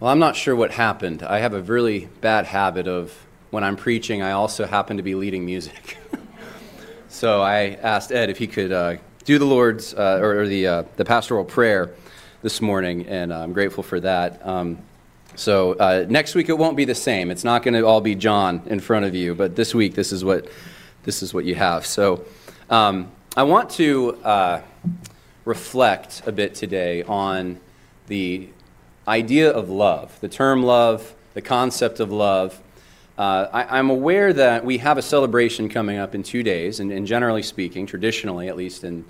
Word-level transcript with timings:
Well, 0.00 0.12
I'm 0.12 0.20
not 0.20 0.36
sure 0.36 0.54
what 0.54 0.70
happened. 0.70 1.24
I 1.24 1.40
have 1.40 1.54
a 1.54 1.60
really 1.60 2.08
bad 2.20 2.46
habit 2.46 2.86
of 2.86 3.12
when 3.50 3.64
I'm 3.64 3.74
preaching, 3.74 4.22
I 4.22 4.30
also 4.30 4.64
happen 4.64 4.96
to 4.98 5.02
be 5.02 5.16
leading 5.16 5.44
music. 5.44 5.98
so 7.08 7.42
I 7.42 7.76
asked 7.82 8.12
Ed 8.12 8.30
if 8.30 8.38
he 8.38 8.46
could 8.46 8.70
uh, 8.70 8.98
do 9.24 9.40
the 9.40 9.44
Lord's 9.44 9.94
uh, 9.94 10.20
or, 10.22 10.42
or, 10.42 10.46
the, 10.46 10.66
uh, 10.68 10.82
the 10.94 11.04
pastoral 11.04 11.44
prayer 11.44 11.90
this 12.42 12.60
morning, 12.60 13.08
and 13.08 13.34
I'm 13.34 13.52
grateful 13.52 13.82
for 13.82 13.98
that. 13.98 14.46
Um, 14.46 14.78
so 15.34 15.72
uh, 15.72 16.06
next 16.08 16.36
week 16.36 16.48
it 16.48 16.56
won't 16.56 16.76
be 16.76 16.84
the 16.84 16.94
same. 16.94 17.32
It's 17.32 17.42
not 17.42 17.64
going 17.64 17.74
to 17.74 17.84
all 17.84 18.00
be 18.00 18.14
Jon 18.14 18.62
in 18.66 18.78
front 18.78 19.04
of 19.04 19.16
you, 19.16 19.34
but 19.34 19.56
this 19.56 19.74
week 19.74 19.96
this 19.96 20.12
is 20.12 20.24
what 20.24 20.48
this 21.02 21.24
is 21.24 21.34
what 21.34 21.44
you 21.44 21.56
have. 21.56 21.84
So 21.84 22.24
um, 22.70 23.10
I 23.36 23.42
want 23.42 23.70
to 23.70 24.14
uh, 24.22 24.60
reflect 25.44 26.22
a 26.24 26.30
bit 26.30 26.54
today 26.54 27.02
on 27.02 27.58
the 28.06 28.48
idea 29.08 29.50
of 29.50 29.70
love, 29.70 30.18
the 30.20 30.28
term 30.28 30.62
love, 30.62 31.14
the 31.34 31.42
concept 31.42 31.98
of 31.98 32.12
love. 32.12 32.60
Uh, 33.16 33.48
I, 33.52 33.78
am 33.78 33.90
aware 33.90 34.32
that 34.32 34.64
we 34.64 34.78
have 34.78 34.96
a 34.96 35.02
celebration 35.02 35.68
coming 35.68 35.98
up 35.98 36.14
in 36.14 36.22
two 36.22 36.44
days, 36.44 36.78
and, 36.78 36.92
and, 36.92 37.04
generally 37.04 37.42
speaking, 37.42 37.84
traditionally, 37.84 38.48
at 38.48 38.56
least 38.56 38.84
in 38.84 39.04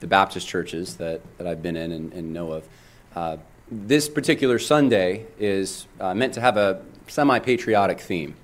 the 0.00 0.08
Baptist 0.08 0.48
churches 0.48 0.96
that, 0.96 1.20
that 1.38 1.46
I've 1.46 1.62
been 1.62 1.76
in 1.76 1.92
and, 1.92 2.12
and 2.12 2.32
know 2.32 2.52
of, 2.52 2.68
uh, 3.14 3.36
this 3.70 4.08
particular 4.08 4.58
Sunday 4.58 5.26
is 5.38 5.86
uh, 6.00 6.14
meant 6.14 6.34
to 6.34 6.40
have 6.40 6.56
a 6.56 6.82
semi 7.06 7.38
patriotic 7.38 8.00
theme 8.00 8.34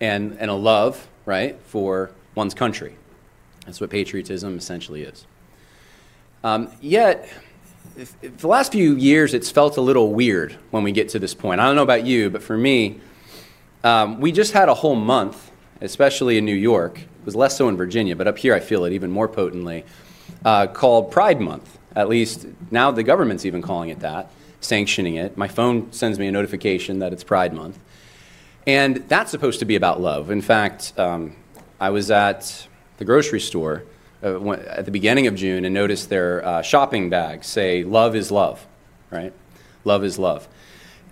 and, 0.00 0.36
and 0.38 0.50
a 0.50 0.54
love, 0.54 1.08
right, 1.26 1.58
for 1.66 2.10
one's 2.34 2.54
country. 2.54 2.96
That's 3.66 3.80
what 3.80 3.90
patriotism 3.90 4.56
essentially 4.56 5.02
is. 5.02 5.26
Um, 6.42 6.70
yet, 6.80 7.28
the 8.22 8.46
last 8.46 8.72
few 8.72 8.94
years, 8.94 9.34
it's 9.34 9.50
felt 9.50 9.76
a 9.76 9.80
little 9.80 10.12
weird 10.12 10.56
when 10.70 10.84
we 10.84 10.92
get 10.92 11.08
to 11.10 11.18
this 11.18 11.34
point. 11.34 11.60
I 11.60 11.66
don't 11.66 11.74
know 11.74 11.82
about 11.82 12.06
you, 12.06 12.30
but 12.30 12.42
for 12.42 12.56
me, 12.56 13.00
um, 13.82 14.20
we 14.20 14.30
just 14.30 14.52
had 14.52 14.68
a 14.68 14.74
whole 14.74 14.94
month, 14.94 15.50
especially 15.80 16.38
in 16.38 16.44
New 16.44 16.54
York. 16.54 17.00
It 17.00 17.24
was 17.24 17.34
less 17.34 17.56
so 17.56 17.68
in 17.68 17.76
Virginia, 17.76 18.14
but 18.14 18.28
up 18.28 18.38
here 18.38 18.54
I 18.54 18.60
feel 18.60 18.84
it 18.84 18.92
even 18.92 19.10
more 19.10 19.26
potently, 19.26 19.84
uh, 20.44 20.68
called 20.68 21.10
Pride 21.10 21.40
Month. 21.40 21.78
At 21.96 22.08
least 22.08 22.46
now 22.70 22.92
the 22.92 23.02
government's 23.02 23.44
even 23.44 23.62
calling 23.62 23.90
it 23.90 24.00
that, 24.00 24.30
sanctioning 24.60 25.16
it. 25.16 25.36
My 25.36 25.48
phone 25.48 25.92
sends 25.92 26.20
me 26.20 26.28
a 26.28 26.32
notification 26.32 27.00
that 27.00 27.12
it's 27.12 27.24
Pride 27.24 27.52
Month. 27.52 27.80
And 28.64 28.98
that's 29.08 29.30
supposed 29.30 29.58
to 29.58 29.64
be 29.64 29.74
about 29.74 30.00
love. 30.00 30.30
In 30.30 30.42
fact, 30.42 30.92
um, 30.98 31.34
I 31.80 31.90
was 31.90 32.12
at 32.12 32.68
the 32.98 33.04
grocery 33.04 33.40
store 33.40 33.84
uh, 34.22 34.50
at 34.52 34.84
the 34.84 34.90
beginning 34.90 35.26
of 35.26 35.34
June 35.34 35.64
and 35.64 35.74
notice 35.74 36.06
their 36.06 36.44
uh, 36.44 36.62
shopping 36.62 37.10
bags 37.10 37.46
say, 37.46 37.84
Love 37.84 38.16
is 38.16 38.30
love, 38.30 38.66
right? 39.10 39.32
Love 39.84 40.04
is 40.04 40.18
love. 40.18 40.48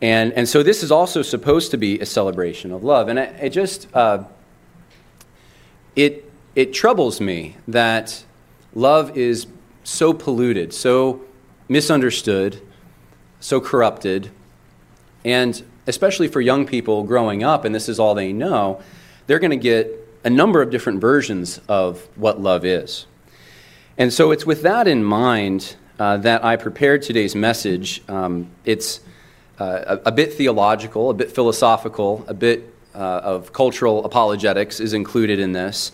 And, 0.03 0.33
and 0.35 0.49
so 0.49 0.63
this 0.63 0.83
is 0.83 0.91
also 0.91 1.23
supposed 1.23 1.71
to 1.71 1.79
be 1.79 1.99
a 2.01 2.07
celebration 2.07 2.71
of 2.73 2.85
love. 2.85 3.09
And 3.09 3.19
it, 3.19 3.35
it 3.41 3.51
just, 3.51 3.89
uh, 3.95 4.25
it, 5.95 6.31
it 6.55 6.73
troubles 6.73 7.21
me 7.21 7.57
that 7.69 8.25
love 8.75 9.17
is 9.17 9.47
so 9.85 10.13
polluted, 10.13 10.75
so 10.75 11.25
misunderstood, 11.69 12.61
so 13.41 13.61
corrupted, 13.61 14.31
and 15.25 15.63
especially 15.87 16.29
for 16.29 16.41
young 16.41 16.67
people 16.67 17.05
growing 17.05 17.43
up, 17.43 17.65
and 17.65 17.75
this 17.75 17.89
is 17.89 17.99
all 17.99 18.15
they 18.15 18.33
know, 18.33 18.81
they're 19.27 19.39
going 19.39 19.51
to 19.51 19.57
get 19.57 20.06
a 20.27 20.31
number 20.31 20.61
of 20.61 20.71
different 20.71 21.01
versions 21.01 21.61
of 21.69 22.01
what 22.17 22.41
love 22.41 22.65
is. 22.65 23.07
And 23.97 24.13
so 24.13 24.33
it's 24.33 24.45
with 24.45 24.63
that 24.63 24.89
in 24.89 25.05
mind 25.05 25.77
uh, 26.01 26.17
that 26.17 26.45
I 26.45 26.57
prepared 26.57 27.03
today's 27.03 27.37
message. 27.37 28.03
Um, 28.09 28.51
it's 28.65 28.99
uh, 29.61 29.99
a, 30.05 30.09
a, 30.09 30.13
bit 30.13 30.35
theological, 30.35 31.11
a 31.11 31.15
bit 31.15 31.31
philosophical, 31.31 32.25
a 32.27 32.35
bit 32.35 32.75
uh, 32.93 32.99
of 32.99 33.53
cultural 33.53 34.05
apologetics 34.05 34.81
is 34.81 34.95
included 34.95 35.39
in 35.39 35.53
this. 35.53 35.93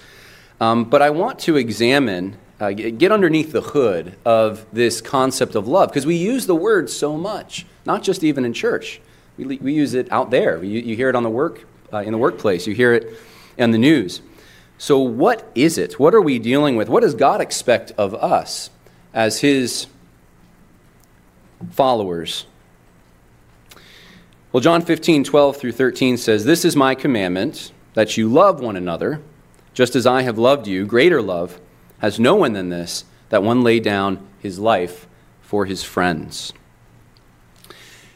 Um, 0.62 0.84
but 0.84 1.02
I 1.02 1.11
want 1.11 1.39
to 1.40 1.56
examine, 1.56 2.39
uh, 2.58 2.73
get 2.73 3.12
underneath 3.12 3.52
the 3.52 3.61
hood 3.61 4.17
of 4.24 4.64
this 4.73 5.02
concept 5.02 5.56
of 5.56 5.68
love, 5.68 5.90
because 5.90 6.06
we 6.06 6.17
use 6.17 6.46
the 6.46 6.56
word 6.56 6.89
so 6.89 7.18
much, 7.18 7.67
not 7.85 8.02
just 8.02 8.24
even 8.24 8.46
in 8.46 8.55
church. 8.55 8.98
We, 9.36 9.58
we 9.58 9.74
use 9.74 9.92
it 9.92 10.11
out 10.11 10.30
there. 10.30 10.64
You, 10.64 10.80
you 10.80 10.96
hear 10.96 11.11
it 11.11 11.17
on 11.17 11.23
the 11.23 11.30
work, 11.30 11.67
uh, 11.92 11.98
in 11.98 12.12
the 12.12 12.18
workplace. 12.18 12.67
You 12.67 12.74
hear 12.74 12.95
it 12.95 13.18
in 13.58 13.70
the 13.70 13.79
news. 13.79 14.23
So, 14.82 14.98
what 14.98 15.48
is 15.54 15.78
it? 15.78 16.00
What 16.00 16.12
are 16.12 16.20
we 16.20 16.40
dealing 16.40 16.74
with? 16.74 16.88
What 16.88 17.04
does 17.04 17.14
God 17.14 17.40
expect 17.40 17.92
of 17.96 18.16
us 18.16 18.68
as 19.14 19.38
His 19.38 19.86
followers? 21.70 22.46
Well, 24.50 24.60
John 24.60 24.82
15, 24.82 25.22
12 25.22 25.56
through 25.56 25.70
13 25.70 26.16
says, 26.16 26.44
This 26.44 26.64
is 26.64 26.74
my 26.74 26.96
commandment, 26.96 27.70
that 27.94 28.16
you 28.16 28.28
love 28.28 28.58
one 28.58 28.74
another, 28.74 29.20
just 29.72 29.94
as 29.94 30.04
I 30.04 30.22
have 30.22 30.36
loved 30.36 30.66
you. 30.66 30.84
Greater 30.84 31.22
love 31.22 31.60
has 31.98 32.18
no 32.18 32.34
one 32.34 32.52
than 32.52 32.70
this, 32.70 33.04
that 33.28 33.44
one 33.44 33.62
lay 33.62 33.78
down 33.78 34.26
his 34.40 34.58
life 34.58 35.06
for 35.42 35.64
his 35.64 35.84
friends. 35.84 36.52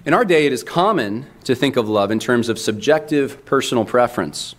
In 0.04 0.12
our 0.12 0.24
day, 0.24 0.46
it 0.46 0.52
is 0.52 0.64
common 0.64 1.26
to 1.44 1.54
think 1.54 1.76
of 1.76 1.88
love 1.88 2.10
in 2.10 2.18
terms 2.18 2.48
of 2.48 2.58
subjective 2.58 3.44
personal 3.44 3.84
preference. 3.84 4.56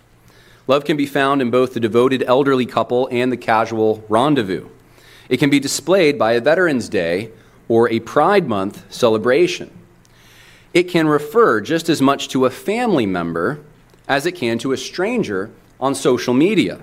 Love 0.67 0.83
can 0.83 0.97
be 0.97 1.05
found 1.05 1.41
in 1.41 1.49
both 1.49 1.73
the 1.73 1.79
devoted 1.79 2.23
elderly 2.27 2.65
couple 2.65 3.07
and 3.09 3.31
the 3.31 3.37
casual 3.37 4.03
rendezvous. 4.09 4.67
It 5.29 5.37
can 5.37 5.49
be 5.49 5.59
displayed 5.59 6.19
by 6.19 6.33
a 6.33 6.41
Veterans 6.41 6.89
Day 6.89 7.31
or 7.69 7.89
a 7.89 8.01
Pride 8.01 8.47
Month 8.47 8.93
celebration. 8.93 9.71
It 10.73 10.83
can 10.83 11.07
refer 11.07 11.61
just 11.61 11.89
as 11.89 12.01
much 12.01 12.27
to 12.29 12.45
a 12.45 12.49
family 12.49 13.05
member 13.05 13.61
as 14.07 14.25
it 14.25 14.33
can 14.33 14.57
to 14.59 14.73
a 14.73 14.77
stranger 14.77 15.49
on 15.79 15.95
social 15.95 16.33
media. 16.33 16.81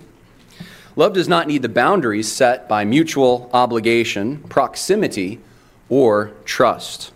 Love 0.97 1.13
does 1.13 1.29
not 1.29 1.47
need 1.47 1.63
the 1.63 1.69
boundaries 1.69 2.31
set 2.31 2.69
by 2.69 2.85
mutual 2.85 3.51
obligation, 3.53 4.39
proximity, 4.49 5.41
or 5.89 6.33
trust. 6.45 7.13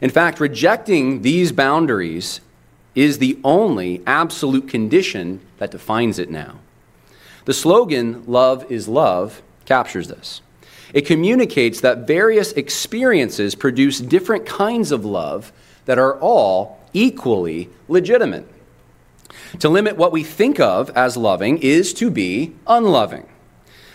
In 0.00 0.10
fact, 0.10 0.40
rejecting 0.40 1.22
these 1.22 1.52
boundaries 1.52 2.40
is 2.94 3.18
the 3.18 3.38
only 3.44 4.02
absolute 4.06 4.68
condition 4.68 5.40
that 5.62 5.70
defines 5.70 6.18
it 6.18 6.28
now. 6.28 6.58
The 7.44 7.54
slogan, 7.54 8.24
Love 8.26 8.68
is 8.68 8.88
Love, 8.88 9.42
captures 9.64 10.08
this. 10.08 10.40
It 10.92 11.06
communicates 11.06 11.80
that 11.82 12.04
various 12.04 12.50
experiences 12.54 13.54
produce 13.54 14.00
different 14.00 14.44
kinds 14.44 14.90
of 14.90 15.04
love 15.04 15.52
that 15.84 16.00
are 16.00 16.18
all 16.18 16.80
equally 16.92 17.70
legitimate. 17.86 18.48
To 19.60 19.68
limit 19.68 19.96
what 19.96 20.10
we 20.10 20.24
think 20.24 20.58
of 20.58 20.90
as 20.96 21.16
loving 21.16 21.58
is 21.58 21.94
to 21.94 22.10
be 22.10 22.56
unloving. 22.66 23.28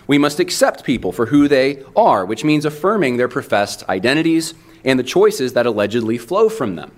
We 0.07 0.17
must 0.17 0.39
accept 0.39 0.85
people 0.85 1.11
for 1.11 1.25
who 1.25 1.49
they 1.49 1.83
are, 1.97 2.25
which 2.25 2.45
means 2.45 2.63
affirming 2.63 3.17
their 3.17 3.27
professed 3.27 3.83
identities 3.89 4.53
and 4.85 4.97
the 4.97 5.03
choices 5.03 5.51
that 5.51 5.65
allegedly 5.65 6.17
flow 6.17 6.47
from 6.47 6.77
them. 6.77 6.93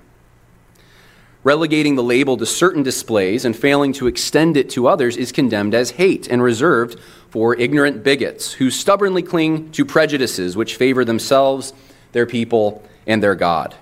Relegating 1.43 1.95
the 1.95 2.03
label 2.03 2.35
to 2.35 2.45
certain 2.45 2.83
displays 2.83 3.45
and 3.45 3.55
failing 3.55 3.93
to 3.93 4.07
extend 4.07 4.57
it 4.57 4.69
to 4.71 4.87
others 4.87 5.15
is 5.15 5.31
condemned 5.31 5.73
as 5.73 5.91
hate 5.91 6.27
and 6.27 6.43
reserved 6.43 6.99
for 7.29 7.55
ignorant 7.55 8.03
bigots 8.03 8.53
who 8.53 8.69
stubbornly 8.69 9.23
cling 9.23 9.71
to 9.71 9.85
prejudices 9.85 10.57
which 10.57 10.75
favor 10.75 11.05
themselves, 11.05 11.71
their 12.11 12.25
people, 12.25 12.83
and 13.07 13.23
their 13.23 13.35
God. 13.35 13.75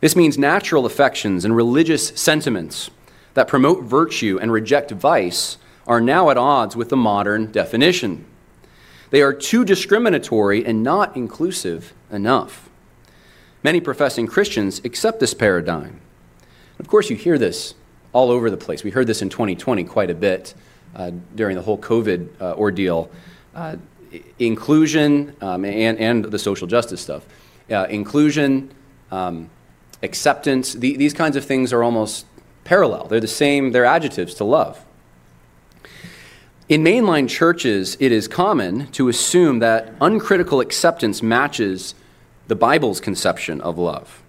This 0.00 0.14
means 0.14 0.38
natural 0.38 0.86
affections 0.86 1.44
and 1.44 1.56
religious 1.56 2.08
sentiments 2.08 2.90
that 3.32 3.48
promote 3.48 3.82
virtue 3.82 4.38
and 4.40 4.52
reject 4.52 4.92
vice 4.92 5.56
are 5.88 6.00
now 6.00 6.30
at 6.30 6.36
odds 6.36 6.76
with 6.76 6.88
the 6.88 6.96
modern 6.96 7.50
definition. 7.50 8.24
They 9.10 9.22
are 9.22 9.32
too 9.32 9.64
discriminatory 9.64 10.64
and 10.64 10.82
not 10.84 11.16
inclusive 11.16 11.92
enough. 12.12 12.70
Many 13.64 13.80
professing 13.80 14.26
Christians 14.26 14.80
accept 14.84 15.20
this 15.20 15.34
paradigm. 15.34 16.00
Of 16.78 16.88
course, 16.88 17.10
you 17.10 17.16
hear 17.16 17.38
this 17.38 17.74
all 18.12 18.30
over 18.30 18.50
the 18.50 18.56
place. 18.56 18.84
We 18.84 18.90
heard 18.90 19.06
this 19.06 19.22
in 19.22 19.28
2020 19.28 19.84
quite 19.84 20.10
a 20.10 20.14
bit 20.14 20.54
uh, 20.94 21.12
during 21.34 21.56
the 21.56 21.62
whole 21.62 21.78
COVID 21.78 22.40
uh, 22.40 22.54
ordeal. 22.54 23.10
Uh, 23.54 23.76
inclusion 24.38 25.34
um, 25.40 25.64
and, 25.64 25.98
and 25.98 26.24
the 26.24 26.38
social 26.38 26.66
justice 26.66 27.00
stuff. 27.00 27.24
Uh, 27.70 27.86
inclusion, 27.88 28.70
um, 29.10 29.50
acceptance, 30.02 30.74
the, 30.74 30.96
these 30.96 31.14
kinds 31.14 31.36
of 31.36 31.44
things 31.44 31.72
are 31.72 31.82
almost 31.82 32.26
parallel. 32.64 33.06
They're 33.06 33.20
the 33.20 33.26
same, 33.26 33.72
they're 33.72 33.84
adjectives 33.84 34.34
to 34.34 34.44
love. 34.44 34.84
In 36.68 36.82
mainline 36.82 37.28
churches, 37.28 37.96
it 38.00 38.10
is 38.10 38.26
common 38.26 38.86
to 38.92 39.08
assume 39.08 39.58
that 39.58 39.92
uncritical 40.00 40.60
acceptance 40.60 41.22
matches 41.22 41.94
the 42.48 42.56
Bible's 42.56 43.00
conception 43.00 43.60
of 43.60 43.76
love. 43.78 44.23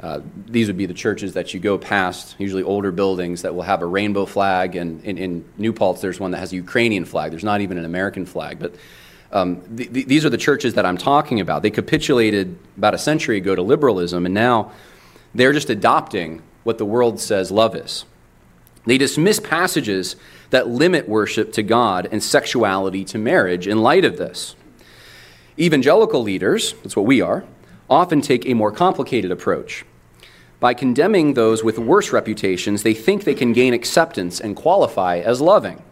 Uh, 0.00 0.20
these 0.46 0.68
would 0.68 0.76
be 0.76 0.86
the 0.86 0.94
churches 0.94 1.32
that 1.32 1.52
you 1.52 1.60
go 1.60 1.76
past, 1.76 2.36
usually 2.38 2.62
older 2.62 2.92
buildings 2.92 3.42
that 3.42 3.54
will 3.54 3.62
have 3.62 3.82
a 3.82 3.86
rainbow 3.86 4.26
flag. 4.26 4.76
And 4.76 5.02
in, 5.04 5.18
in 5.18 5.44
New 5.56 5.72
Paltz, 5.72 6.00
there's 6.00 6.20
one 6.20 6.30
that 6.30 6.38
has 6.38 6.52
a 6.52 6.56
Ukrainian 6.56 7.04
flag. 7.04 7.32
There's 7.32 7.42
not 7.42 7.60
even 7.62 7.78
an 7.78 7.84
American 7.84 8.24
flag. 8.24 8.60
But 8.60 8.74
um, 9.32 9.60
th- 9.76 9.92
th- 9.92 10.06
these 10.06 10.24
are 10.24 10.30
the 10.30 10.38
churches 10.38 10.74
that 10.74 10.86
I'm 10.86 10.98
talking 10.98 11.40
about. 11.40 11.62
They 11.62 11.70
capitulated 11.70 12.56
about 12.76 12.94
a 12.94 12.98
century 12.98 13.38
ago 13.38 13.56
to 13.56 13.62
liberalism, 13.62 14.24
and 14.24 14.34
now 14.34 14.70
They're 15.34 15.52
just 15.52 15.70
adopting 15.70 16.42
what 16.64 16.78
the 16.78 16.84
world 16.84 17.20
says 17.20 17.50
love 17.50 17.76
is. 17.76 18.04
They 18.86 18.98
dismiss 18.98 19.40
passages 19.40 20.16
that 20.50 20.68
limit 20.68 21.08
worship 21.08 21.52
to 21.54 21.62
God 21.62 22.08
and 22.10 22.22
sexuality 22.22 23.04
to 23.06 23.18
marriage 23.18 23.66
in 23.66 23.82
light 23.82 24.04
of 24.04 24.16
this. 24.16 24.56
Evangelical 25.58 26.22
leaders, 26.22 26.72
that's 26.82 26.96
what 26.96 27.04
we 27.04 27.20
are, 27.20 27.44
often 27.90 28.20
take 28.20 28.46
a 28.46 28.54
more 28.54 28.72
complicated 28.72 29.30
approach. 29.30 29.84
By 30.60 30.74
condemning 30.74 31.34
those 31.34 31.62
with 31.62 31.78
worse 31.78 32.12
reputations, 32.12 32.82
they 32.82 32.94
think 32.94 33.24
they 33.24 33.34
can 33.34 33.52
gain 33.52 33.74
acceptance 33.74 34.40
and 34.40 34.56
qualify 34.56 35.18
as 35.18 35.40
loving. 35.40 35.82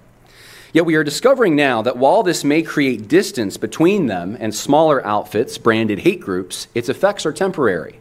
Yet 0.72 0.84
we 0.84 0.96
are 0.96 1.04
discovering 1.04 1.56
now 1.56 1.82
that 1.82 1.96
while 1.96 2.22
this 2.22 2.44
may 2.44 2.62
create 2.62 3.08
distance 3.08 3.56
between 3.56 4.06
them 4.06 4.36
and 4.40 4.54
smaller 4.54 5.04
outfits 5.06 5.56
branded 5.56 6.00
hate 6.00 6.20
groups, 6.20 6.66
its 6.74 6.88
effects 6.88 7.24
are 7.24 7.32
temporary. 7.32 8.00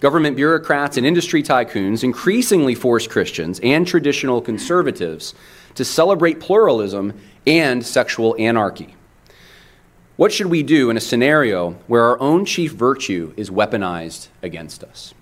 Government 0.00 0.34
bureaucrats 0.34 0.96
and 0.96 1.06
industry 1.06 1.44
tycoons 1.44 2.02
increasingly 2.02 2.74
force 2.74 3.06
Christians 3.06 3.60
and 3.62 3.86
traditional 3.86 4.42
conservatives 4.42 5.32
to 5.76 5.84
celebrate 5.84 6.40
pluralism 6.40 7.18
and 7.46 7.86
sexual 7.86 8.34
anarchy. 8.38 8.96
What 10.16 10.32
should 10.32 10.48
we 10.48 10.62
do 10.62 10.90
in 10.90 10.96
a 10.96 11.00
scenario 11.00 11.72
where 11.86 12.02
our 12.02 12.20
own 12.20 12.44
chief 12.44 12.72
virtue 12.72 13.32
is 13.36 13.48
weaponized 13.48 14.28
against 14.42 14.84
us? 14.84 15.14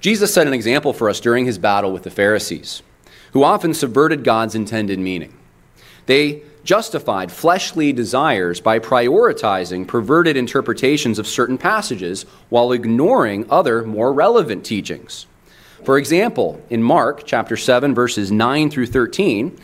Jesus 0.00 0.34
set 0.34 0.48
an 0.48 0.52
example 0.52 0.92
for 0.92 1.08
us 1.08 1.20
during 1.20 1.46
his 1.46 1.58
battle 1.58 1.92
with 1.92 2.02
the 2.02 2.10
Pharisees, 2.10 2.82
who 3.32 3.44
often 3.44 3.74
subverted 3.74 4.24
God's 4.24 4.56
intended 4.56 4.98
meaning. 4.98 5.36
They 6.06 6.42
justified 6.64 7.30
fleshly 7.30 7.92
desires 7.92 8.60
by 8.60 8.80
prioritizing 8.80 9.86
perverted 9.86 10.36
interpretations 10.36 11.20
of 11.20 11.28
certain 11.28 11.58
passages 11.58 12.24
while 12.48 12.72
ignoring 12.72 13.48
other 13.48 13.84
more 13.84 14.12
relevant 14.12 14.64
teachings. 14.64 15.26
For 15.84 15.96
example, 15.96 16.60
in 16.70 16.82
Mark 16.82 17.22
chapter 17.24 17.56
7 17.56 17.94
verses 17.94 18.32
9 18.32 18.70
through 18.70 18.86
13, 18.86 19.58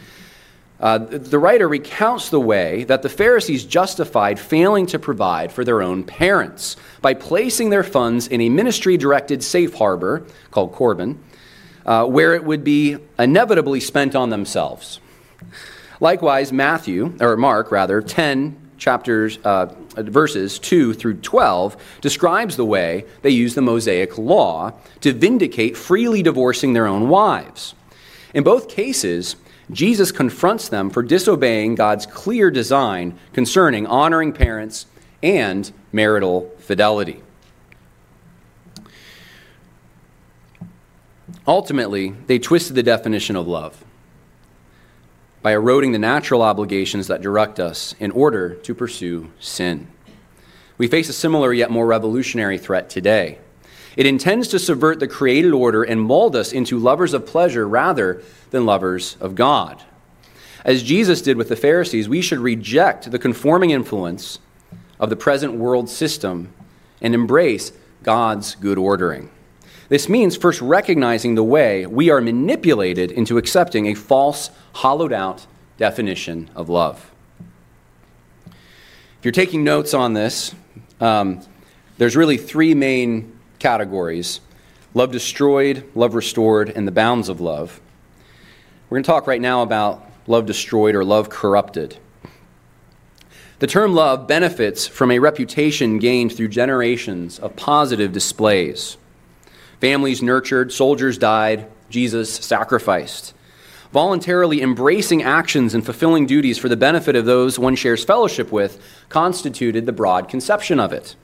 uh, 0.80 0.98
the 0.98 1.38
writer 1.38 1.66
recounts 1.68 2.30
the 2.30 2.40
way 2.40 2.84
that 2.84 3.02
the 3.02 3.08
Pharisees 3.08 3.64
justified 3.64 4.38
failing 4.38 4.86
to 4.86 4.98
provide 4.98 5.50
for 5.50 5.64
their 5.64 5.82
own 5.82 6.04
parents 6.04 6.76
by 7.02 7.14
placing 7.14 7.70
their 7.70 7.82
funds 7.82 8.28
in 8.28 8.40
a 8.40 8.48
ministry 8.48 8.96
directed 8.96 9.42
safe 9.42 9.74
harbor 9.74 10.24
called 10.52 10.72
Corban, 10.72 11.18
uh, 11.84 12.06
where 12.06 12.34
it 12.34 12.44
would 12.44 12.62
be 12.62 12.96
inevitably 13.18 13.80
spent 13.80 14.14
on 14.14 14.30
themselves. 14.30 15.00
Likewise, 16.00 16.52
Matthew, 16.52 17.16
or 17.20 17.36
Mark 17.36 17.72
rather, 17.72 18.00
10 18.00 18.56
chapters, 18.78 19.38
uh, 19.38 19.66
verses 19.96 20.60
2 20.60 20.94
through 20.94 21.14
12, 21.14 21.76
describes 22.00 22.56
the 22.56 22.64
way 22.64 23.04
they 23.22 23.30
use 23.30 23.56
the 23.56 23.62
Mosaic 23.62 24.16
law 24.16 24.72
to 25.00 25.12
vindicate 25.12 25.76
freely 25.76 26.22
divorcing 26.22 26.72
their 26.72 26.86
own 26.86 27.08
wives. 27.08 27.74
In 28.32 28.44
both 28.44 28.68
cases, 28.68 29.34
Jesus 29.70 30.12
confronts 30.12 30.68
them 30.68 30.90
for 30.90 31.02
disobeying 31.02 31.74
God's 31.74 32.06
clear 32.06 32.50
design 32.50 33.18
concerning 33.32 33.86
honoring 33.86 34.32
parents 34.32 34.86
and 35.22 35.70
marital 35.92 36.50
fidelity. 36.58 37.22
Ultimately, 41.46 42.14
they 42.26 42.38
twisted 42.38 42.74
the 42.74 42.82
definition 42.82 43.36
of 43.36 43.46
love 43.46 43.84
by 45.42 45.52
eroding 45.52 45.92
the 45.92 45.98
natural 45.98 46.42
obligations 46.42 47.06
that 47.06 47.22
direct 47.22 47.60
us 47.60 47.94
in 47.98 48.10
order 48.10 48.54
to 48.54 48.74
pursue 48.74 49.30
sin. 49.38 49.86
We 50.76 50.88
face 50.88 51.08
a 51.08 51.12
similar 51.12 51.52
yet 51.52 51.70
more 51.70 51.86
revolutionary 51.86 52.58
threat 52.58 52.90
today. 52.90 53.38
It 53.98 54.06
intends 54.06 54.46
to 54.48 54.60
subvert 54.60 55.00
the 55.00 55.08
created 55.08 55.52
order 55.52 55.82
and 55.82 56.00
mold 56.00 56.36
us 56.36 56.52
into 56.52 56.78
lovers 56.78 57.14
of 57.14 57.26
pleasure 57.26 57.66
rather 57.66 58.22
than 58.50 58.64
lovers 58.64 59.16
of 59.18 59.34
God. 59.34 59.82
As 60.64 60.84
Jesus 60.84 61.20
did 61.20 61.36
with 61.36 61.48
the 61.48 61.56
Pharisees, 61.56 62.08
we 62.08 62.22
should 62.22 62.38
reject 62.38 63.10
the 63.10 63.18
conforming 63.18 63.70
influence 63.70 64.38
of 65.00 65.10
the 65.10 65.16
present 65.16 65.54
world 65.54 65.90
system 65.90 66.54
and 67.00 67.12
embrace 67.12 67.72
God's 68.04 68.54
good 68.54 68.78
ordering. 68.78 69.30
This 69.88 70.08
means 70.08 70.36
first 70.36 70.60
recognizing 70.60 71.34
the 71.34 71.42
way 71.42 71.84
we 71.84 72.08
are 72.08 72.20
manipulated 72.20 73.10
into 73.10 73.36
accepting 73.36 73.86
a 73.86 73.94
false, 73.94 74.50
hollowed 74.74 75.12
out 75.12 75.44
definition 75.76 76.48
of 76.54 76.68
love. 76.68 77.10
If 78.46 79.24
you're 79.24 79.32
taking 79.32 79.64
notes 79.64 79.92
on 79.92 80.12
this, 80.12 80.54
um, 81.00 81.40
there's 81.96 82.14
really 82.14 82.36
three 82.36 82.74
main 82.74 83.37
categories 83.58 84.40
love 84.94 85.12
destroyed, 85.12 85.84
love 85.94 86.14
restored, 86.14 86.70
and 86.70 86.86
the 86.86 86.92
bounds 86.92 87.28
of 87.28 87.40
love. 87.40 87.80
We're 88.88 88.96
going 88.96 89.04
to 89.04 89.06
talk 89.06 89.26
right 89.26 89.40
now 89.40 89.62
about 89.62 90.10
love 90.26 90.46
destroyed 90.46 90.94
or 90.94 91.04
love 91.04 91.28
corrupted. 91.28 91.98
The 93.58 93.66
term 93.66 93.94
love 93.94 94.26
benefits 94.26 94.86
from 94.86 95.10
a 95.10 95.18
reputation 95.18 95.98
gained 95.98 96.32
through 96.32 96.48
generations 96.48 97.38
of 97.38 97.56
positive 97.56 98.12
displays. 98.12 98.96
Families 99.80 100.22
nurtured, 100.22 100.72
soldiers 100.72 101.18
died, 101.18 101.66
Jesus 101.90 102.32
sacrificed. 102.32 103.34
Voluntarily 103.92 104.60
embracing 104.60 105.22
actions 105.22 105.74
and 105.74 105.84
fulfilling 105.84 106.26
duties 106.26 106.58
for 106.58 106.68
the 106.68 106.76
benefit 106.76 107.16
of 107.16 107.24
those 107.24 107.58
one 107.58 107.74
shares 107.74 108.04
fellowship 108.04 108.52
with 108.52 108.80
constituted 109.08 109.86
the 109.86 109.92
broad 109.92 110.28
conception 110.28 110.78
of 110.78 110.92
it. 110.92 111.16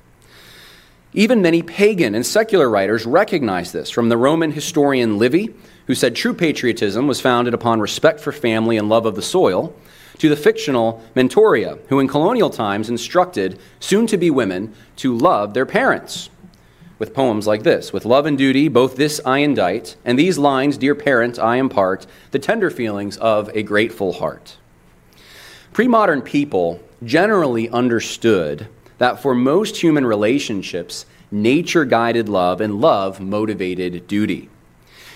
Even 1.16 1.40
many 1.40 1.62
pagan 1.62 2.16
and 2.16 2.26
secular 2.26 2.68
writers 2.68 3.06
recognize 3.06 3.70
this, 3.70 3.88
from 3.88 4.08
the 4.08 4.16
Roman 4.16 4.50
historian 4.50 5.16
Livy, 5.16 5.54
who 5.86 5.94
said 5.94 6.16
true 6.16 6.34
patriotism 6.34 7.06
was 7.06 7.20
founded 7.20 7.54
upon 7.54 7.78
respect 7.78 8.18
for 8.18 8.32
family 8.32 8.76
and 8.76 8.88
love 8.88 9.06
of 9.06 9.14
the 9.14 9.22
soil, 9.22 9.72
to 10.18 10.28
the 10.28 10.36
fictional 10.36 11.04
Mentoria, 11.14 11.78
who 11.88 12.00
in 12.00 12.08
colonial 12.08 12.50
times 12.50 12.88
instructed 12.88 13.60
soon 13.78 14.08
to 14.08 14.16
be 14.16 14.28
women 14.28 14.74
to 14.96 15.16
love 15.16 15.54
their 15.54 15.66
parents. 15.66 16.30
With 16.98 17.14
poems 17.14 17.46
like 17.46 17.62
this 17.62 17.92
With 17.92 18.04
love 18.04 18.26
and 18.26 18.36
duty, 18.36 18.66
both 18.66 18.96
this 18.96 19.20
I 19.24 19.38
indite, 19.38 19.94
and 20.04 20.18
these 20.18 20.36
lines, 20.36 20.76
dear 20.76 20.96
parent, 20.96 21.38
I 21.38 21.56
impart 21.56 22.08
the 22.32 22.40
tender 22.40 22.70
feelings 22.70 23.18
of 23.18 23.50
a 23.54 23.62
grateful 23.62 24.14
heart. 24.14 24.56
Pre 25.72 25.86
modern 25.86 26.22
people 26.22 26.80
generally 27.04 27.68
understood 27.68 28.66
that 28.98 29.20
for 29.20 29.34
most 29.34 29.76
human 29.76 30.06
relationships, 30.06 31.06
nature 31.30 31.84
guided 31.84 32.28
love 32.28 32.60
and 32.60 32.80
love 32.80 33.20
motivated 33.20 34.06
duty. 34.06 34.48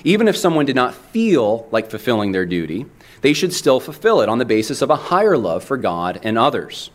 Even 0.04 0.28
if 0.28 0.36
someone 0.36 0.66
did 0.66 0.76
not 0.76 0.94
feel 0.94 1.68
like 1.70 1.90
fulfilling 1.90 2.32
their 2.32 2.46
duty, 2.46 2.86
they 3.20 3.32
should 3.32 3.52
still 3.52 3.80
fulfill 3.80 4.20
it 4.20 4.28
on 4.28 4.38
the 4.38 4.44
basis 4.44 4.80
of 4.82 4.90
a 4.90 4.96
higher 4.96 5.36
love 5.36 5.64
for 5.64 5.76
God 5.76 6.20
and 6.22 6.38
others. 6.38 6.90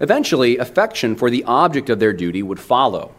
Eventually, 0.00 0.58
affection 0.58 1.16
for 1.16 1.30
the 1.30 1.44
object 1.44 1.88
of 1.88 2.00
their 2.00 2.12
duty 2.12 2.42
would 2.42 2.60
follow. 2.60 3.14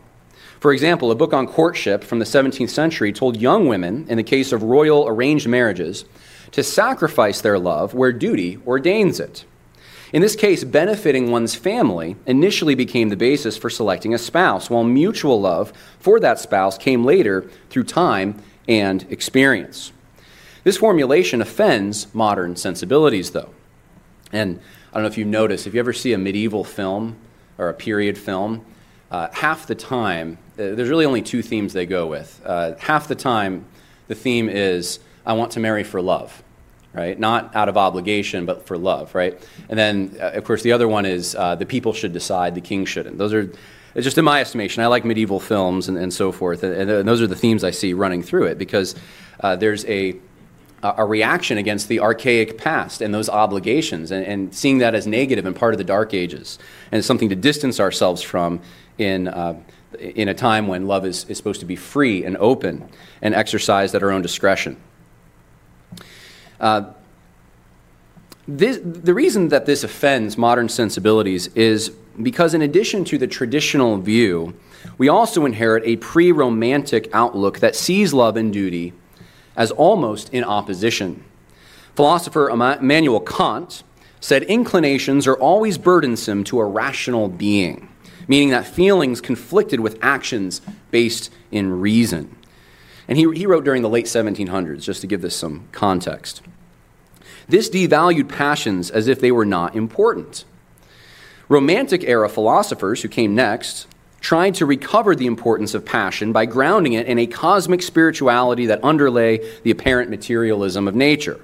For 0.60 0.74
example, 0.74 1.12
a 1.12 1.16
book 1.16 1.34
on 1.34 1.48
courtship 1.48 2.04
from 2.04 2.20
the 2.20 2.26
17th 2.26 2.70
century 2.70 3.14
told 3.14 3.38
young 3.38 3.68
women, 3.68 4.06
in 4.10 4.18
the 4.18 4.24
case 4.24 4.52
of 4.52 4.64
royal 4.64 5.08
arranged 5.08 5.48
marriages, 5.48 6.06
to 6.52 6.64
sacrifice 6.64 7.42
their 7.42 7.60
love 7.60 7.94
where 7.94 8.12
duty 8.12 8.60
ordains 8.66 9.20
it. 9.20 9.46
In 10.14 10.22
this 10.22 10.38
case, 10.38 10.64
benefiting 10.64 11.32
one's 11.32 11.56
family 11.56 12.16
initially 12.26 12.76
became 12.76 13.10
the 13.10 13.18
basis 13.18 13.58
for 13.58 13.70
selecting 13.70 14.14
a 14.14 14.18
spouse, 14.18 14.70
while 14.70 14.86
mutual 14.86 15.42
love 15.42 15.74
for 16.00 16.20
that 16.22 16.40
spouse 16.40 16.78
came 16.78 17.04
later 17.04 17.50
through 17.70 17.84
time 17.84 18.42
and 18.70 19.06
experience. 19.12 19.92
This 20.64 20.78
formulation 20.78 21.42
offends 21.42 22.14
modern 22.14 22.56
sensibilities, 22.56 23.32
though. 23.32 23.54
And 24.32 24.60
I 24.92 24.96
don't 24.96 25.04
know 25.04 25.10
if 25.10 25.18
you've 25.18 25.28
noticed, 25.28 25.68
if 25.68 25.74
you 25.74 25.80
ever 25.80 25.94
see 25.94 26.14
a 26.14 26.18
medieval 26.18 26.64
film 26.64 27.18
or 27.58 27.68
a 27.68 27.74
period 27.74 28.18
film, 28.18 28.66
uh, 29.12 29.28
half 29.34 29.68
the 29.68 29.76
time, 29.76 30.38
uh, 30.54 30.76
there's 30.76 30.90
really 30.90 31.06
only 31.06 31.22
two 31.22 31.42
themes 31.42 31.74
they 31.74 31.86
go 31.86 32.08
with. 32.08 32.42
Uh, 32.46 32.76
half 32.80 33.08
the 33.08 33.16
time, 33.16 33.66
the 34.08 34.16
theme 34.16 34.48
is, 34.48 35.00
I 35.26 35.34
want 35.34 35.52
to 35.54 35.60
marry 35.60 35.84
for 35.84 36.02
love 36.02 36.44
right? 36.94 37.20
Not 37.20 37.56
out 37.56 37.70
of 37.70 37.78
obligation, 37.78 38.46
but 38.46 38.66
for 38.66 38.78
love, 38.78 39.14
right? 39.14 39.40
And 39.70 39.78
then, 39.78 40.18
uh, 40.20 40.32
of 40.34 40.44
course, 40.44 40.64
the 40.64 40.72
other 40.72 40.88
one 40.88 41.06
is 41.06 41.36
uh, 41.36 41.56
the 41.56 41.66
people 41.66 41.94
should 41.94 42.14
decide, 42.14 42.56
the 42.56 42.62
king 42.62 42.86
shouldn't. 42.86 43.18
Those 43.18 43.34
are, 43.34 43.52
just 43.96 44.18
in 44.18 44.26
my 44.26 44.42
estimation, 44.42 44.84
I 44.84 44.88
like 44.88 45.06
medieval 45.06 45.40
films 45.40 45.88
and, 45.88 45.98
and 45.98 46.14
so 46.14 46.32
forth, 46.32 46.64
and, 46.64 46.90
and, 46.90 47.08
those 47.08 47.22
are 47.22 47.28
the 47.28 47.36
themes 47.36 47.64
I 47.64 47.72
see 47.72 47.94
running 47.94 48.24
through 48.24 48.46
it 48.46 48.58
because 48.58 48.96
uh, 49.42 49.56
there's 49.56 49.86
a, 49.86 50.16
a 50.84 51.06
reaction 51.06 51.58
against 51.58 51.88
the 51.88 52.00
archaic 52.00 52.58
past 52.58 53.02
and 53.02 53.14
those 53.14 53.30
obligations, 53.30 54.12
and, 54.12 54.26
and, 54.26 54.56
seeing 54.56 54.80
that 54.80 54.96
as 54.96 55.06
negative 55.08 55.46
and 55.46 55.56
part 55.56 55.74
of 55.74 55.78
the 55.78 55.84
dark 55.84 56.14
ages, 56.14 56.58
and 56.92 57.04
something 57.04 57.30
to 57.30 57.36
distance 57.36 57.80
ourselves 57.80 58.22
from 58.22 58.60
in. 58.98 59.28
Uh, 59.28 59.60
in 60.00 60.28
a 60.28 60.34
time 60.34 60.68
when 60.68 60.86
love 60.86 61.06
is, 61.06 61.24
is 61.30 61.38
supposed 61.38 61.62
to 61.62 61.66
be 61.66 61.76
free 61.76 62.24
and 62.26 62.36
open 62.38 62.90
and 63.22 63.34
exercised 63.34 63.96
at 63.96 64.04
our 64.04 64.12
own 64.12 64.22
discretion. 64.22 64.78
Uh, 66.60 66.94
This, 68.48 68.80
the 68.82 69.14
reason 69.14 69.50
that 69.50 69.66
this 69.66 69.84
offends 69.84 70.38
modern 70.38 70.70
sensibilities 70.70 71.48
is 71.54 71.92
because, 72.22 72.54
in 72.54 72.62
addition 72.62 73.04
to 73.06 73.18
the 73.18 73.28
traditional 73.28 73.98
view, 73.98 74.54
we 74.98 75.10
also 75.10 75.46
inherit 75.46 75.84
a 75.86 75.98
pre 75.98 76.32
romantic 76.32 77.10
outlook 77.14 77.60
that 77.60 77.76
sees 77.76 78.14
love 78.14 78.38
and 78.38 78.54
duty 78.54 78.94
as 79.58 79.72
almost 79.72 80.34
in 80.34 80.46
opposition. 80.46 81.24
Philosopher 81.96 82.50
Immanuel 82.50 83.20
Kant 83.20 83.84
said 84.22 84.44
inclinations 84.44 85.28
are 85.28 85.36
always 85.36 85.78
burdensome 85.78 86.44
to 86.46 86.60
a 86.60 86.66
rational 86.66 87.28
being, 87.28 87.90
meaning 88.30 88.52
that 88.52 88.66
feelings 88.66 89.20
conflicted 89.20 89.80
with 89.82 90.00
actions 90.02 90.62
based 90.90 91.34
in 91.52 91.82
reason. 91.82 92.34
And 93.08 93.18
he, 93.18 93.32
he 93.34 93.46
wrote 93.46 93.64
during 93.64 93.82
the 93.82 93.90
late 93.90 94.06
1700s, 94.06 94.84
just 94.84 95.02
to 95.02 95.08
give 95.08 95.22
this 95.22 95.36
some 95.36 95.68
context. 95.72 96.42
This 97.48 97.70
devalued 97.70 98.28
passions 98.28 98.92
as 98.92 99.08
if 99.08 99.22
they 99.22 99.32
were 99.32 99.46
not 99.46 99.76
important. 99.76 100.44
Romantic 101.48 102.04
era 102.04 102.28
philosophers 102.28 103.02
who 103.02 103.08
came 103.08 103.34
next 103.34 103.88
tried 104.20 104.56
to 104.56 104.66
recover 104.66 105.16
the 105.16 105.28
importance 105.28 105.74
of 105.74 105.86
passion 105.86 106.34
by 106.34 106.46
grounding 106.46 106.94
it 106.94 107.06
in 107.06 107.20
a 107.20 107.28
cosmic 107.28 107.82
spirituality 107.82 108.66
that 108.66 108.84
underlay 108.84 109.38
the 109.62 109.72
apparent 109.72 110.10
materialism 110.10 110.88
of 110.88 110.96
nature. 110.96 111.40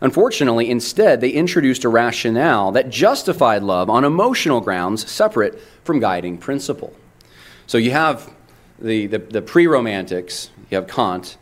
Unfortunately, 0.00 0.70
instead, 0.70 1.20
they 1.20 1.30
introduced 1.30 1.84
a 1.84 1.88
rationale 1.88 2.72
that 2.72 2.88
justified 2.88 3.62
love 3.62 3.90
on 3.90 4.04
emotional 4.04 4.60
grounds 4.60 5.10
separate 5.10 5.60
from 5.84 5.98
guiding 5.98 6.38
principle. 6.38 6.94
So 7.66 7.78
you 7.78 7.90
have 7.90 8.32
the, 8.78 9.08
the, 9.08 9.18
the 9.18 9.42
pre 9.42 9.66
romantics, 9.66 10.50
you 10.70 10.76
have 10.76 10.86
Kant, 10.86 11.36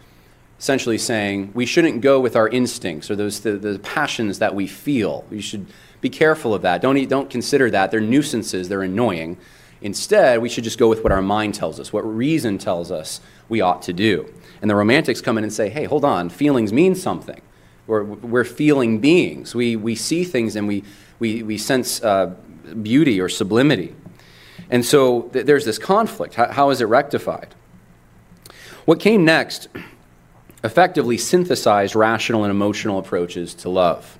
essentially 0.59 0.99
saying 0.99 1.51
we 1.55 1.67
shouldn't 1.67 2.01
go 2.01 2.21
with 2.21 2.37
our 2.37 2.49
instincts 2.49 3.11
or 3.11 3.17
those 3.17 3.41
the, 3.41 3.53
the 3.53 3.79
passions 3.81 4.39
that 4.39 4.55
we 4.55 4.67
feel. 4.67 5.25
We 5.31 5.41
should 5.41 5.67
be 6.01 6.09
careful 6.11 6.55
of 6.55 6.63
that. 6.63 6.81
Don't, 6.81 7.09
don't 7.09 7.31
consider 7.31 7.71
that. 7.71 7.91
They're 7.91 8.01
nuisances, 8.01 8.69
they're 8.69 8.83
annoying. 8.83 9.39
Instead, 9.83 10.41
we 10.41 10.49
should 10.49 10.65
just 10.65 10.79
go 10.79 10.89
with 10.89 11.03
what 11.03 11.13
our 11.13 11.23
mind 11.23 11.55
tells 11.55 11.79
us, 11.79 11.93
what 11.93 12.03
reason 12.03 12.59
tells 12.59 12.91
us 12.91 13.21
we 13.49 13.61
ought 13.61 13.83
to 13.83 13.93
do. 13.93 14.33
And 14.63 14.71
the 14.71 14.75
romantics 14.75 15.21
come 15.21 15.37
in 15.37 15.45
and 15.45 15.53
say, 15.53 15.69
hey, 15.69 15.85
hold 15.85 16.05
on, 16.05 16.31
feelings 16.31 16.73
mean 16.73 16.95
something. 16.95 17.41
We're, 17.87 18.03
we're 18.03 18.45
feeling 18.45 19.01
beings. 19.01 19.55
We, 19.55 19.77
we 19.77 19.95
see 19.95 20.25
things 20.25 20.57
and 20.57 20.67
we, 20.67 20.83
we, 21.19 21.43
we 21.43 21.59
sense 21.59 22.03
uh, 22.03 22.35
beauty 22.83 23.21
or 23.21 23.29
sublimity. 23.29 23.95
And 24.71 24.85
so 24.85 25.23
th- 25.23 25.47
there's 25.47 25.65
this 25.65 25.79
conflict. 25.79 26.35
How, 26.35 26.51
how 26.51 26.71
is 26.71 26.81
it 26.81 26.87
rectified? 26.87 27.55
What 28.87 29.01
came 29.01 29.25
next 29.25 29.67
effectively 30.63 31.19
synthesized 31.19 31.97
rational 31.97 32.45
and 32.45 32.53
emotional 32.53 33.01
approaches 33.01 33.53
to 33.55 33.69
love. 33.69 34.17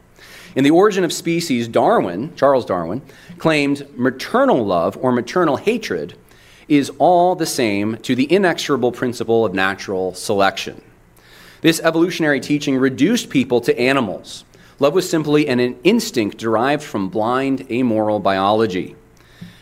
In 0.57 0.65
The 0.65 0.73
Origin 0.73 1.05
of 1.05 1.13
Species, 1.13 1.69
Darwin, 1.69 2.35
Charles 2.35 2.67
Darwin, 2.67 3.03
claimed 3.39 3.87
maternal 3.97 4.67
love 4.67 4.99
or 5.01 5.13
maternal 5.13 5.57
hatred 5.57 6.15
is 6.67 6.91
all 6.99 7.37
the 7.37 7.47
same 7.47 7.97
to 7.99 8.17
the 8.17 8.25
inexorable 8.25 8.91
principle 8.91 9.45
of 9.45 9.55
natural 9.55 10.15
selection. 10.15 10.83
This 11.61 11.81
evolutionary 11.81 12.41
teaching 12.41 12.77
reduced 12.77 13.31
people 13.31 13.61
to 13.61 13.79
animals. 13.79 14.45
Love 14.81 14.95
was 14.95 15.09
simply 15.09 15.47
an 15.47 15.61
instinct 15.85 16.39
derived 16.39 16.83
from 16.83 17.09
blind, 17.09 17.71
amoral 17.71 18.19
biology. 18.19 18.97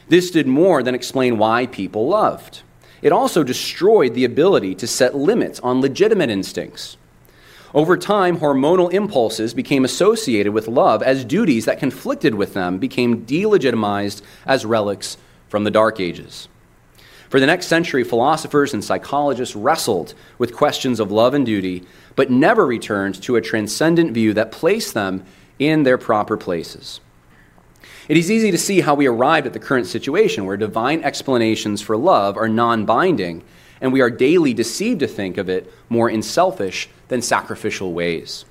This 0.09 0.31
did 0.31 0.47
more 0.47 0.83
than 0.83 0.95
explain 0.95 1.37
why 1.37 1.67
people 1.67 2.09
loved. 2.09 2.63
It 3.05 3.13
also 3.13 3.45
destroyed 3.45 4.15
the 4.15 4.25
ability 4.25 4.75
to 4.77 4.87
set 4.87 5.15
limits 5.15 5.61
on 5.61 5.83
legitimate 5.83 6.31
instincts. 6.31 6.97
Over 7.75 7.99
time, 7.99 8.39
hormonal 8.39 8.91
impulses 8.93 9.53
became 9.53 9.85
associated 9.85 10.55
with 10.55 10.69
love 10.69 11.03
as 11.03 11.25
duties 11.25 11.67
that 11.67 11.79
conflicted 11.79 12.35
with 12.35 12.55
them 12.55 12.79
became 12.79 13.27
delegitimized 13.27 14.23
as 14.47 14.65
relics 14.65 15.19
from 15.49 15.65
the 15.65 15.71
Dark 15.71 16.01
Ages. 16.01 16.49
For 17.29 17.41
the 17.41 17.47
next 17.47 17.67
century, 17.67 18.05
philosophers 18.05 18.73
and 18.73 18.83
psychologists 18.83 19.55
wrestled 19.55 20.15
with 20.39 20.57
questions 20.57 20.99
of 20.99 21.13
love 21.13 21.35
and 21.35 21.45
duty, 21.45 21.85
but 22.17 22.31
never 22.31 22.65
returned 22.65 23.21
to 23.23 23.37
a 23.37 23.43
transcendent 23.43 24.13
view 24.13 24.33
that 24.33 24.51
placed 24.51 24.95
them 24.95 25.25
in 25.59 25.83
their 25.83 25.99
proper 25.99 26.39
places. 26.39 27.01
It 28.09 28.17
is 28.17 28.31
easy 28.31 28.51
to 28.51 28.59
see 28.59 28.81
how 28.81 28.95
we 28.95 29.07
arrived 29.07 29.47
at 29.47 29.53
the 29.53 29.59
current 29.59 29.87
situation 29.87 30.45
where 30.45 30.57
divine 30.57 31.03
explanations 31.03 31.81
for 31.81 31.97
love 31.97 32.37
are 32.37 32.49
non 32.49 32.85
binding, 32.85 33.43
and 33.81 33.93
we 33.93 34.01
are 34.01 34.11
daily 34.11 34.55
deceived 34.55 35.01
to 35.01 35.07
think 35.07 35.39
of 35.39 35.49
it 35.49 35.73
more 35.89 36.11
in 36.11 36.23
selfish 36.23 36.89
than 37.09 37.23
sacrificial 37.23 37.93
ways. 37.93 38.45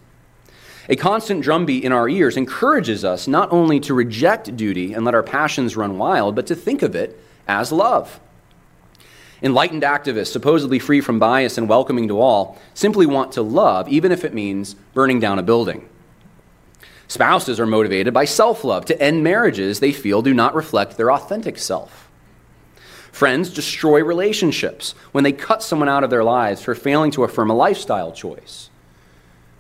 A 0.89 0.95
constant 0.95 1.41
drumbeat 1.41 1.83
in 1.83 1.93
our 1.93 2.09
ears 2.09 2.35
encourages 2.35 3.05
us 3.05 3.27
not 3.27 3.51
only 3.51 3.79
to 3.81 3.93
reject 3.93 4.57
duty 4.57 4.93
and 4.93 5.05
let 5.05 5.15
our 5.15 5.23
passions 5.23 5.77
run 5.77 5.97
wild, 5.97 6.35
but 6.35 6.47
to 6.47 6.55
think 6.55 6.81
of 6.81 6.95
it 6.95 7.17
as 7.47 7.71
love. 7.71 8.19
Enlightened 9.41 9.83
activists, 9.83 10.31
supposedly 10.31 10.79
free 10.79 11.01
from 11.01 11.19
bias 11.19 11.57
and 11.57 11.69
welcoming 11.69 12.07
to 12.07 12.19
all, 12.19 12.57
simply 12.73 13.05
want 13.05 13.31
to 13.33 13.41
love, 13.41 13.87
even 13.89 14.11
if 14.11 14.23
it 14.23 14.33
means 14.33 14.73
burning 14.93 15.19
down 15.19 15.39
a 15.39 15.43
building. 15.43 15.87
Spouses 17.07 17.59
are 17.59 17.65
motivated 17.65 18.13
by 18.13 18.25
self 18.25 18.63
love 18.63 18.85
to 18.85 19.01
end 19.01 19.23
marriages 19.23 19.79
they 19.79 19.91
feel 19.91 20.21
do 20.21 20.33
not 20.33 20.55
reflect 20.55 20.97
their 20.97 21.11
authentic 21.11 21.57
self. 21.57 22.09
Friends 23.11 23.53
destroy 23.53 24.03
relationships 24.03 24.95
when 25.11 25.23
they 25.23 25.31
cut 25.31 25.61
someone 25.61 25.89
out 25.89 26.03
of 26.03 26.09
their 26.09 26.23
lives 26.23 26.63
for 26.63 26.73
failing 26.73 27.11
to 27.11 27.23
affirm 27.23 27.51
a 27.51 27.55
lifestyle 27.55 28.11
choice. 28.11 28.69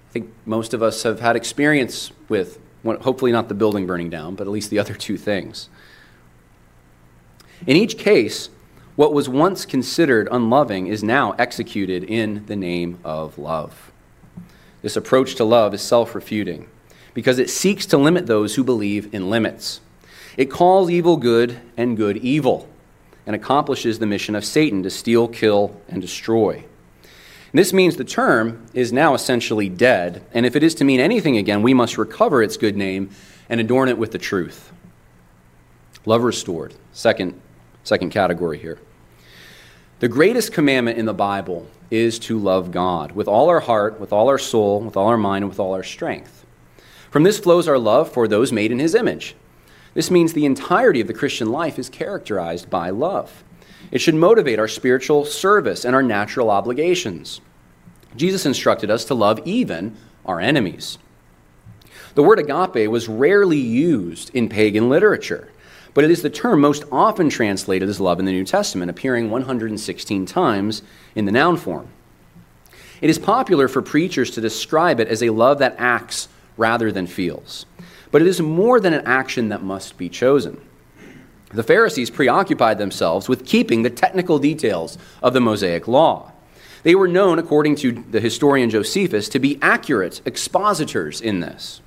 I 0.09 0.11
think 0.13 0.31
most 0.45 0.73
of 0.73 0.81
us 0.81 1.03
have 1.03 1.19
had 1.19 1.35
experience 1.35 2.11
with, 2.29 2.59
hopefully 2.83 3.31
not 3.31 3.49
the 3.49 3.53
building 3.53 3.85
burning 3.85 4.09
down, 4.09 4.35
but 4.35 4.47
at 4.47 4.53
least 4.53 4.71
the 4.71 4.79
other 4.79 4.95
two 4.95 5.17
things. 5.17 5.69
In 7.67 7.77
each 7.77 7.97
case, 7.97 8.49
what 8.95 9.13
was 9.13 9.29
once 9.29 9.65
considered 9.65 10.27
unloving 10.31 10.87
is 10.87 11.03
now 11.03 11.31
executed 11.33 12.03
in 12.03 12.45
the 12.47 12.55
name 12.55 12.99
of 13.03 13.37
love. 13.37 13.91
This 14.81 14.95
approach 14.95 15.35
to 15.35 15.43
love 15.43 15.73
is 15.73 15.81
self 15.81 16.15
refuting 16.15 16.67
because 17.13 17.39
it 17.39 17.49
seeks 17.49 17.85
to 17.87 17.97
limit 17.97 18.27
those 18.27 18.55
who 18.55 18.63
believe 18.63 19.13
in 19.13 19.29
limits. 19.29 19.81
It 20.37 20.51
calls 20.51 20.89
evil 20.89 21.17
good 21.17 21.59
and 21.77 21.97
good 21.97 22.17
evil 22.17 22.67
and 23.25 23.35
accomplishes 23.35 23.99
the 23.99 24.05
mission 24.05 24.35
of 24.35 24.43
Satan 24.43 24.83
to 24.83 24.89
steal, 24.89 25.27
kill, 25.27 25.79
and 25.87 26.01
destroy. 26.01 26.55
And 26.55 27.59
this 27.59 27.71
means 27.71 27.95
the 27.95 28.03
term 28.03 28.65
is 28.73 28.91
now 28.91 29.13
essentially 29.13 29.69
dead, 29.69 30.23
and 30.33 30.45
if 30.45 30.55
it 30.55 30.63
is 30.63 30.75
to 30.75 30.83
mean 30.83 30.99
anything 30.99 31.37
again, 31.37 31.61
we 31.61 31.73
must 31.73 31.97
recover 31.97 32.41
its 32.41 32.57
good 32.57 32.75
name 32.75 33.11
and 33.47 33.61
adorn 33.61 33.89
it 33.89 33.97
with 33.97 34.11
the 34.11 34.17
truth. 34.17 34.71
Love 36.05 36.23
restored, 36.23 36.73
second 36.91 37.39
Second 37.83 38.11
category 38.11 38.57
here. 38.57 38.79
The 39.99 40.07
greatest 40.07 40.53
commandment 40.53 40.97
in 40.97 41.05
the 41.05 41.13
Bible 41.13 41.67
is 41.91 42.17
to 42.19 42.39
love 42.39 42.71
God 42.71 43.11
with 43.11 43.27
all 43.27 43.49
our 43.49 43.59
heart, 43.59 43.99
with 43.99 44.13
all 44.13 44.29
our 44.29 44.37
soul, 44.37 44.79
with 44.81 44.97
all 44.97 45.07
our 45.07 45.17
mind, 45.17 45.43
and 45.43 45.49
with 45.49 45.59
all 45.59 45.73
our 45.73 45.83
strength. 45.83 46.32
From 47.13 47.21
this 47.21 47.37
flows 47.37 47.67
our 47.67 47.77
love 47.77 48.11
for 48.11 48.27
those 48.27 48.51
made 48.51 48.71
in 48.71 48.79
his 48.79 48.95
image. 48.95 49.35
This 49.93 50.09
means 50.09 50.33
the 50.33 50.47
entirety 50.47 50.99
of 50.99 51.05
the 51.05 51.13
Christian 51.13 51.51
life 51.51 51.77
is 51.77 51.87
characterized 51.87 52.71
by 52.71 52.89
love. 52.89 53.43
It 53.91 53.99
should 53.99 54.15
motivate 54.15 54.57
our 54.57 54.67
spiritual 54.67 55.23
service 55.23 55.85
and 55.85 55.93
our 55.93 56.01
natural 56.01 56.49
obligations. 56.49 57.39
Jesus 58.15 58.47
instructed 58.47 58.89
us 58.89 59.05
to 59.05 59.13
love 59.13 59.39
even 59.45 59.95
our 60.25 60.39
enemies. 60.39 60.97
The 62.15 62.23
word 62.23 62.39
agape 62.39 62.89
was 62.89 63.07
rarely 63.07 63.59
used 63.59 64.33
in 64.33 64.49
pagan 64.49 64.89
literature 64.89 65.51
but 65.93 66.03
it 66.03 66.09
is 66.09 66.23
the 66.23 66.29
term 66.31 66.59
most 66.59 66.85
often 66.91 67.29
translated 67.29 67.87
as 67.87 67.99
love 67.99 68.17
in 68.17 68.25
the 68.25 68.31
New 68.31 68.43
Testament, 68.43 68.89
appearing 68.89 69.29
116 69.29 70.25
times 70.25 70.81
in 71.13 71.25
the 71.25 71.31
noun 71.31 71.55
form. 71.55 71.87
It 72.99 73.11
is 73.11 73.19
popular 73.19 73.67
for 73.67 73.83
preachers 73.83 74.31
to 74.31 74.41
describe 74.41 74.99
it 74.99 75.07
as 75.07 75.21
a 75.21 75.29
love 75.29 75.59
that 75.59 75.75
acts 75.77 76.29
rather 76.57 76.91
than 76.91 77.07
feels, 77.07 77.65
but 78.11 78.21
it 78.21 78.27
is 78.27 78.41
more 78.41 78.79
than 78.79 78.93
an 78.93 79.05
action 79.05 79.49
that 79.49 79.63
must 79.63 79.97
be 79.97 80.09
chosen. 80.09 80.59
The 81.49 81.63
Pharisees 81.63 82.09
preoccupied 82.09 82.79
themselves 82.79 83.29
with 83.29 83.45
keeping 83.45 83.83
the 83.83 83.89
technical 83.89 84.39
details 84.39 84.97
of 85.21 85.33
the 85.33 85.41
Mosaic 85.41 85.87
law. 85.87 86.31
They 86.81 86.95
were 86.95 87.07
known, 87.07 87.39
according 87.39 87.75
to 87.77 87.91
the 87.91 88.19
historian 88.19 88.69
Josephus, 88.69 89.29
to 89.29 89.39
be 89.39 89.59
accurate 89.61 90.21
expositors 90.25 91.21
in 91.21 91.39
this. 91.39 91.81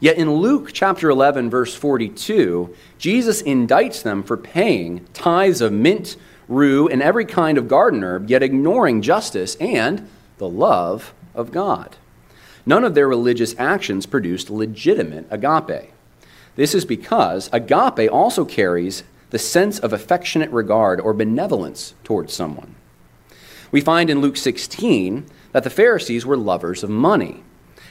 Yet 0.00 0.16
in 0.16 0.32
Luke 0.34 0.70
chapter 0.72 1.10
11, 1.10 1.50
verse 1.50 1.74
42, 1.74 2.74
Jesus 2.98 3.42
indicts 3.42 4.02
them 4.02 4.22
for 4.22 4.36
paying 4.36 5.06
tithes 5.12 5.60
of 5.60 5.72
mint, 5.72 6.16
rue, 6.48 6.88
and 6.88 7.02
every 7.02 7.24
kind 7.24 7.58
of 7.58 7.68
garden 7.68 8.02
herb, 8.02 8.30
yet 8.30 8.42
ignoring 8.42 9.02
justice 9.02 9.56
and 9.56 10.08
the 10.38 10.48
love 10.48 11.12
of 11.34 11.52
God. 11.52 11.96
None 12.66 12.84
of 12.84 12.94
their 12.94 13.08
religious 13.08 13.54
actions 13.58 14.06
produced 14.06 14.50
legitimate 14.50 15.26
agape. 15.30 15.92
This 16.56 16.74
is 16.74 16.84
because 16.84 17.48
agape 17.52 18.10
also 18.12 18.44
carries 18.44 19.02
the 19.30 19.38
sense 19.38 19.78
of 19.78 19.92
affectionate 19.92 20.50
regard 20.50 21.00
or 21.00 21.14
benevolence 21.14 21.94
towards 22.04 22.32
someone. 22.32 22.74
We 23.72 23.80
find 23.80 24.10
in 24.10 24.20
Luke 24.20 24.36
16 24.36 25.26
that 25.52 25.64
the 25.64 25.70
Pharisees 25.70 26.26
were 26.26 26.36
lovers 26.36 26.82
of 26.82 26.90
money. 26.90 27.44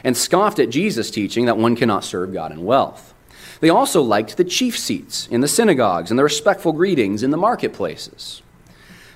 and 0.04 0.16
scoffed 0.16 0.60
at 0.60 0.70
Jesus' 0.70 1.12
teaching 1.12 1.46
that 1.46 1.58
one 1.58 1.76
cannot 1.76 2.06
serve 2.06 2.32
God 2.32 2.54
in 2.54 2.64
wealth. 2.64 3.14
They 3.60 3.70
also 3.70 4.02
liked 4.02 4.38
the 4.38 4.46
chief 4.46 4.78
seats 4.78 5.28
in 5.28 5.42
the 5.42 5.48
synagogues 5.48 6.10
and 6.10 6.18
the 6.18 6.24
respectful 6.24 6.72
greetings 6.72 7.24
in 7.24 7.32
the 7.32 7.38
marketplaces. 7.38 8.42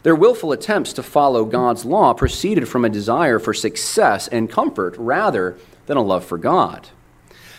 Their 0.04 0.16
willful 0.16 0.52
attempts 0.52 0.94
to 0.94 1.04
follow 1.04 1.46
God's 1.46 1.86
law 1.86 2.14
proceeded 2.14 2.68
from 2.68 2.86
a 2.86 2.90
desire 2.90 3.40
for 3.40 3.54
success 3.54 4.28
and 4.28 4.50
comfort 4.50 4.96
rather 4.98 5.58
than 5.86 5.98
a 5.98 6.02
love 6.02 6.26
for 6.26 6.38
God. 6.38 6.90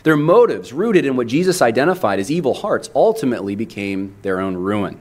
Their 0.03 0.17
motives, 0.17 0.73
rooted 0.73 1.07
in 1.07 1.17
what 1.17 1.27
Jesus 1.27 1.63
identified 1.63 2.19
as 2.19 2.31
evil 2.31 2.53
hearts, 2.53 2.91
ultimately 2.95 3.57
became 3.57 4.17
their 4.21 4.39
own 4.39 4.57
ruin. 4.57 5.01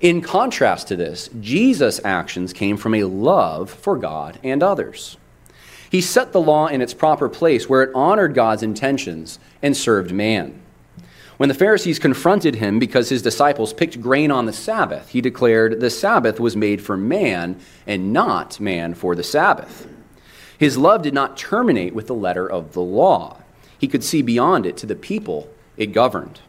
In 0.00 0.20
contrast 0.20 0.88
to 0.88 0.96
this, 0.96 1.30
Jesus' 1.40 2.00
actions 2.04 2.52
came 2.52 2.76
from 2.76 2.94
a 2.94 3.04
love 3.04 3.70
for 3.70 3.96
God 3.96 4.40
and 4.42 4.62
others. 4.62 5.16
He 5.90 6.00
set 6.00 6.32
the 6.32 6.40
law 6.40 6.66
in 6.66 6.82
its 6.82 6.94
proper 6.94 7.28
place 7.28 7.68
where 7.68 7.82
it 7.82 7.94
honored 7.94 8.34
God's 8.34 8.62
intentions 8.62 9.38
and 9.62 9.76
served 9.76 10.12
man. 10.12 10.60
When 11.38 11.48
the 11.48 11.54
Pharisees 11.54 12.00
confronted 12.00 12.56
him 12.56 12.80
because 12.80 13.08
his 13.08 13.22
disciples 13.22 13.72
picked 13.72 14.00
grain 14.00 14.32
on 14.32 14.46
the 14.46 14.52
Sabbath, 14.52 15.10
he 15.10 15.20
declared 15.20 15.80
the 15.80 15.88
Sabbath 15.88 16.40
was 16.40 16.56
made 16.56 16.82
for 16.82 16.96
man 16.96 17.60
and 17.86 18.12
not 18.12 18.58
man 18.58 18.92
for 18.92 19.14
the 19.14 19.22
Sabbath. 19.22 19.86
His 20.58 20.76
love 20.76 21.02
did 21.02 21.14
not 21.14 21.36
terminate 21.36 21.94
with 21.94 22.08
the 22.08 22.14
letter 22.14 22.46
of 22.46 22.72
the 22.72 22.82
law, 22.82 23.38
he 23.78 23.86
could 23.86 24.02
see 24.02 24.20
beyond 24.20 24.66
it 24.66 24.76
to 24.78 24.86
the 24.86 24.96
people 24.96 25.48
it 25.76 25.92
governed. 25.92 26.40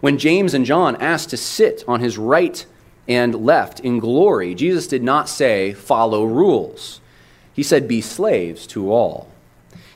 When 0.00 0.16
James 0.16 0.54
and 0.54 0.64
John 0.64 0.96
asked 0.96 1.28
to 1.30 1.36
sit 1.36 1.84
on 1.86 2.00
his 2.00 2.16
right 2.16 2.64
and 3.06 3.34
left 3.34 3.80
in 3.80 3.98
glory, 3.98 4.54
Jesus 4.54 4.86
did 4.86 5.02
not 5.02 5.28
say, 5.28 5.74
Follow 5.74 6.24
rules. 6.24 7.02
He 7.52 7.62
said, 7.62 7.86
Be 7.86 8.00
slaves 8.00 8.66
to 8.68 8.90
all. 8.90 9.28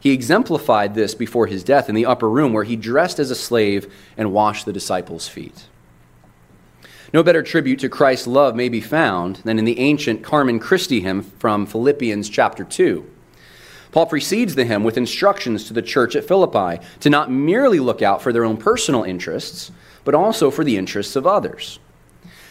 He 0.00 0.12
exemplified 0.12 0.94
this 0.94 1.14
before 1.14 1.46
his 1.46 1.62
death 1.62 1.88
in 1.90 1.94
the 1.94 2.06
upper 2.06 2.28
room, 2.28 2.54
where 2.54 2.64
he 2.64 2.74
dressed 2.74 3.18
as 3.18 3.30
a 3.30 3.36
slave 3.36 3.92
and 4.16 4.32
washed 4.32 4.64
the 4.64 4.72
disciples' 4.72 5.28
feet. 5.28 5.66
No 7.12 7.22
better 7.22 7.42
tribute 7.42 7.80
to 7.80 7.88
Christ's 7.88 8.26
love 8.26 8.56
may 8.56 8.68
be 8.68 8.80
found 8.80 9.36
than 9.36 9.58
in 9.58 9.64
the 9.64 9.78
ancient 9.78 10.22
Carmen 10.22 10.58
Christi 10.58 11.00
hymn 11.00 11.22
from 11.22 11.66
Philippians 11.66 12.28
chapter 12.28 12.64
2. 12.64 13.04
Paul 13.92 14.06
precedes 14.06 14.54
the 14.54 14.64
hymn 14.64 14.84
with 14.84 14.96
instructions 14.96 15.64
to 15.64 15.74
the 15.74 15.82
church 15.82 16.14
at 16.14 16.26
Philippi 16.26 16.82
to 17.00 17.10
not 17.10 17.30
merely 17.30 17.80
look 17.80 18.00
out 18.00 18.22
for 18.22 18.32
their 18.32 18.44
own 18.44 18.56
personal 18.56 19.02
interests, 19.02 19.72
but 20.04 20.14
also 20.14 20.50
for 20.50 20.64
the 20.64 20.76
interests 20.76 21.16
of 21.16 21.26
others. 21.26 21.80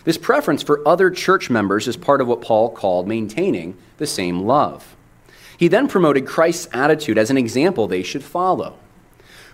This 0.04 0.18
preference 0.18 0.62
for 0.62 0.86
other 0.88 1.10
church 1.10 1.50
members 1.50 1.88
is 1.88 1.98
part 1.98 2.22
of 2.22 2.28
what 2.28 2.42
Paul 2.42 2.70
called 2.70 3.08
maintaining 3.08 3.78
the 3.98 4.08
same 4.08 4.42
love. 4.42 4.96
He 5.60 5.68
then 5.68 5.90
promoted 5.90 6.26
Christ's 6.26 6.70
attitude 6.72 7.18
as 7.18 7.30
an 7.30 7.38
example 7.38 7.86
they 7.86 8.02
should 8.02 8.24
follow, 8.24 8.78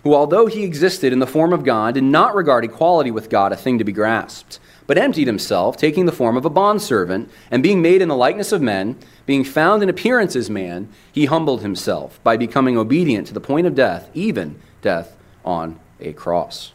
who, 0.04 0.14
although 0.14 0.46
he 0.46 0.62
existed 0.62 1.12
in 1.12 1.18
the 1.18 1.26
form 1.26 1.52
of 1.52 1.64
God, 1.64 1.94
did 1.94 2.04
not 2.04 2.36
regard 2.36 2.64
equality 2.64 3.10
with 3.10 3.28
God 3.28 3.50
a 3.50 3.56
thing 3.56 3.76
to 3.78 3.84
be 3.84 3.90
grasped, 3.90 4.60
but 4.86 4.98
emptied 4.98 5.26
himself, 5.26 5.76
taking 5.76 6.06
the 6.06 6.12
form 6.12 6.36
of 6.36 6.44
a 6.44 6.48
bondservant, 6.48 7.28
and 7.50 7.60
being 7.60 7.82
made 7.82 8.00
in 8.00 8.06
the 8.06 8.14
likeness 8.14 8.52
of 8.52 8.62
men, 8.62 8.96
being 9.26 9.42
found 9.42 9.82
in 9.82 9.88
appearance 9.88 10.36
as 10.36 10.48
man, 10.48 10.88
he 11.10 11.24
humbled 11.24 11.62
himself 11.62 12.22
by 12.22 12.36
becoming 12.36 12.78
obedient 12.78 13.26
to 13.26 13.34
the 13.34 13.40
point 13.40 13.66
of 13.66 13.74
death, 13.74 14.08
even 14.14 14.60
death 14.82 15.16
on 15.44 15.80
a 15.98 16.12
cross. 16.12 16.72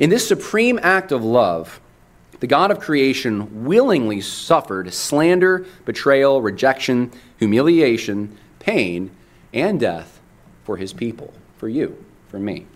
In 0.00 0.10
this 0.10 0.26
supreme 0.26 0.80
act 0.82 1.12
of 1.12 1.22
love, 1.22 1.80
the 2.40 2.46
God 2.46 2.70
of 2.70 2.80
creation 2.80 3.64
willingly 3.64 4.20
suffered 4.22 4.92
slander, 4.92 5.66
betrayal, 5.84 6.40
rejection, 6.40 7.12
humiliation, 7.38 8.36
pain, 8.58 9.10
and 9.52 9.78
death 9.78 10.20
for 10.64 10.78
his 10.78 10.92
people, 10.92 11.32
for 11.58 11.68
you, 11.68 12.02
for 12.28 12.38
me. 12.38 12.66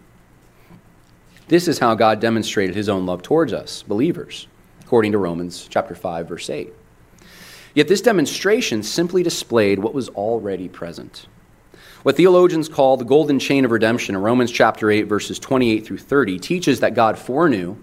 This 1.48 1.66
is 1.68 1.78
how 1.78 1.94
God 1.94 2.20
demonstrated 2.20 2.74
his 2.74 2.88
own 2.88 3.06
love 3.06 3.22
towards 3.22 3.52
us, 3.52 3.82
believers, 3.82 4.48
according 4.82 5.12
to 5.12 5.18
Romans 5.18 5.66
chapter 5.68 5.94
5 5.94 6.28
verse 6.28 6.48
8. 6.50 6.72
Yet 7.74 7.88
this 7.88 8.00
demonstration 8.00 8.82
simply 8.82 9.22
displayed 9.22 9.78
what 9.78 9.94
was 9.94 10.08
already 10.10 10.68
present. 10.68 11.26
What 12.02 12.16
theologians 12.16 12.68
call 12.68 12.96
the 12.96 13.04
golden 13.04 13.38
chain 13.38 13.64
of 13.64 13.70
redemption 13.70 14.14
in 14.14 14.20
Romans 14.22 14.50
chapter 14.50 14.90
8 14.90 15.02
verses 15.02 15.38
28 15.38 15.86
through 15.86 15.98
30 15.98 16.38
teaches 16.38 16.80
that 16.80 16.94
God 16.94 17.18
foreknew 17.18 17.76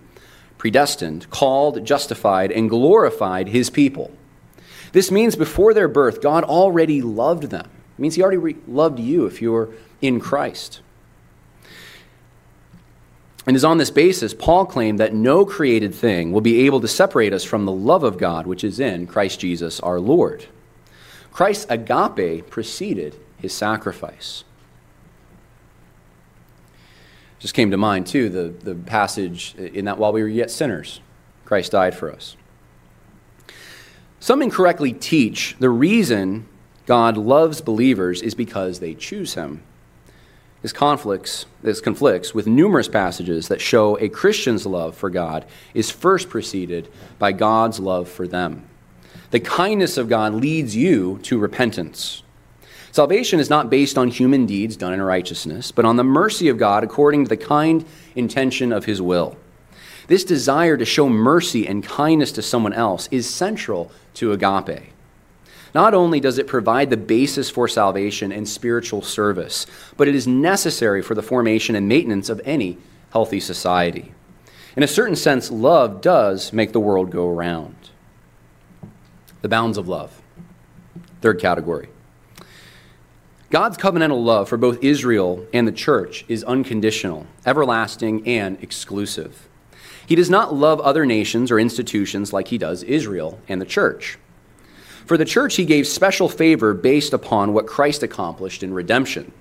predestined, 0.61 1.27
called, 1.31 1.83
justified, 1.83 2.51
and 2.51 2.69
glorified 2.69 3.47
his 3.47 3.71
people. 3.71 4.11
This 4.91 5.09
means 5.09 5.35
before 5.35 5.73
their 5.73 5.87
birth, 5.87 6.21
God 6.21 6.43
already 6.43 7.01
loved 7.01 7.45
them. 7.45 7.65
It 7.65 7.99
means 7.99 8.13
he 8.13 8.21
already 8.21 8.37
re- 8.37 8.55
loved 8.67 8.99
you 8.99 9.25
if 9.25 9.41
you're 9.41 9.69
in 10.03 10.19
Christ. 10.19 10.81
And 13.47 13.55
is 13.55 13.65
on 13.65 13.79
this 13.79 13.89
basis, 13.89 14.35
Paul 14.35 14.67
claimed 14.67 14.99
that 14.99 15.15
no 15.15 15.47
created 15.47 15.95
thing 15.95 16.31
will 16.31 16.41
be 16.41 16.67
able 16.67 16.79
to 16.81 16.87
separate 16.87 17.33
us 17.33 17.43
from 17.43 17.65
the 17.65 17.71
love 17.71 18.03
of 18.03 18.19
God 18.19 18.45
which 18.45 18.63
is 18.63 18.79
in 18.79 19.07
Christ 19.07 19.39
Jesus 19.39 19.79
our 19.79 19.99
Lord. 19.99 20.45
Christ's 21.31 21.65
agape 21.71 22.51
preceded 22.51 23.15
his 23.39 23.51
sacrifice. 23.51 24.43
Just 27.41 27.55
came 27.55 27.71
to 27.71 27.77
mind, 27.77 28.05
too, 28.05 28.29
the, 28.29 28.53
the 28.63 28.75
passage 28.75 29.55
in 29.55 29.85
that 29.85 29.97
while 29.97 30.13
we 30.13 30.21
were 30.21 30.27
yet 30.27 30.51
sinners, 30.51 31.01
Christ 31.43 31.71
died 31.71 31.95
for 31.95 32.11
us. 32.11 32.37
Some 34.19 34.43
incorrectly 34.43 34.93
teach 34.93 35.55
the 35.57 35.71
reason 35.71 36.47
God 36.85 37.17
loves 37.17 37.59
believers 37.59 38.21
is 38.21 38.35
because 38.35 38.79
they 38.79 38.93
choose 38.93 39.33
him. 39.33 39.63
This 40.61 40.71
conflicts, 40.71 41.47
this 41.63 41.81
conflicts 41.81 42.35
with 42.35 42.45
numerous 42.45 42.87
passages 42.87 43.47
that 43.47 43.59
show 43.59 43.97
a 43.97 44.09
Christian's 44.09 44.67
love 44.67 44.95
for 44.95 45.09
God 45.09 45.47
is 45.73 45.89
first 45.89 46.29
preceded 46.29 46.87
by 47.17 47.31
God's 47.31 47.79
love 47.79 48.07
for 48.07 48.27
them. 48.27 48.69
The 49.31 49.39
kindness 49.39 49.97
of 49.97 50.09
God 50.09 50.35
leads 50.35 50.75
you 50.75 51.17
to 51.23 51.39
repentance. 51.39 52.21
Salvation 52.91 53.39
is 53.39 53.49
not 53.49 53.69
based 53.69 53.97
on 53.97 54.09
human 54.09 54.45
deeds 54.45 54.75
done 54.75 54.93
in 54.93 55.01
righteousness, 55.01 55.71
but 55.71 55.85
on 55.85 55.95
the 55.95 56.03
mercy 56.03 56.49
of 56.49 56.57
God 56.57 56.83
according 56.83 57.23
to 57.23 57.29
the 57.29 57.37
kind 57.37 57.85
intention 58.15 58.73
of 58.73 58.83
his 58.83 59.01
will. 59.01 59.37
This 60.07 60.25
desire 60.25 60.75
to 60.75 60.83
show 60.83 61.07
mercy 61.07 61.65
and 61.65 61.83
kindness 61.83 62.33
to 62.33 62.41
someone 62.41 62.73
else 62.73 63.07
is 63.09 63.33
central 63.33 63.91
to 64.15 64.33
agape. 64.33 64.91
Not 65.73 65.93
only 65.93 66.19
does 66.19 66.37
it 66.37 66.47
provide 66.47 66.89
the 66.89 66.97
basis 66.97 67.49
for 67.49 67.69
salvation 67.69 68.33
and 68.33 68.47
spiritual 68.47 69.01
service, 69.01 69.65
but 69.95 70.09
it 70.09 70.15
is 70.15 70.27
necessary 70.27 71.01
for 71.01 71.15
the 71.15 71.23
formation 71.23 71.75
and 71.75 71.87
maintenance 71.87 72.27
of 72.27 72.41
any 72.43 72.77
healthy 73.13 73.39
society. 73.39 74.11
In 74.75 74.83
a 74.83 74.87
certain 74.87 75.15
sense, 75.15 75.49
love 75.49 76.01
does 76.01 76.51
make 76.51 76.73
the 76.73 76.79
world 76.81 77.09
go 77.09 77.29
around. 77.29 77.75
The 79.41 79.49
bounds 79.49 79.77
of 79.77 79.87
love. 79.87 80.21
Third 81.21 81.39
category 81.39 81.87
God's 83.51 83.77
covenantal 83.77 84.23
love 84.23 84.47
for 84.47 84.55
both 84.55 84.81
Israel 84.81 85.45
and 85.51 85.67
the 85.67 85.73
church 85.73 86.23
is 86.29 86.41
unconditional, 86.45 87.27
everlasting, 87.45 88.25
and 88.25 88.57
exclusive. 88.63 89.49
He 90.07 90.15
does 90.15 90.29
not 90.29 90.53
love 90.53 90.79
other 90.79 91.05
nations 91.05 91.51
or 91.51 91.59
institutions 91.59 92.31
like 92.31 92.47
he 92.47 92.57
does 92.57 92.81
Israel 92.83 93.41
and 93.49 93.59
the 93.59 93.65
church. 93.65 94.17
For 95.05 95.17
the 95.17 95.25
church, 95.25 95.57
he 95.57 95.65
gave 95.65 95.85
special 95.85 96.29
favor 96.29 96.73
based 96.73 97.11
upon 97.11 97.51
what 97.51 97.67
Christ 97.67 98.03
accomplished 98.03 98.63
in 98.63 98.73
redemption. 98.73 99.33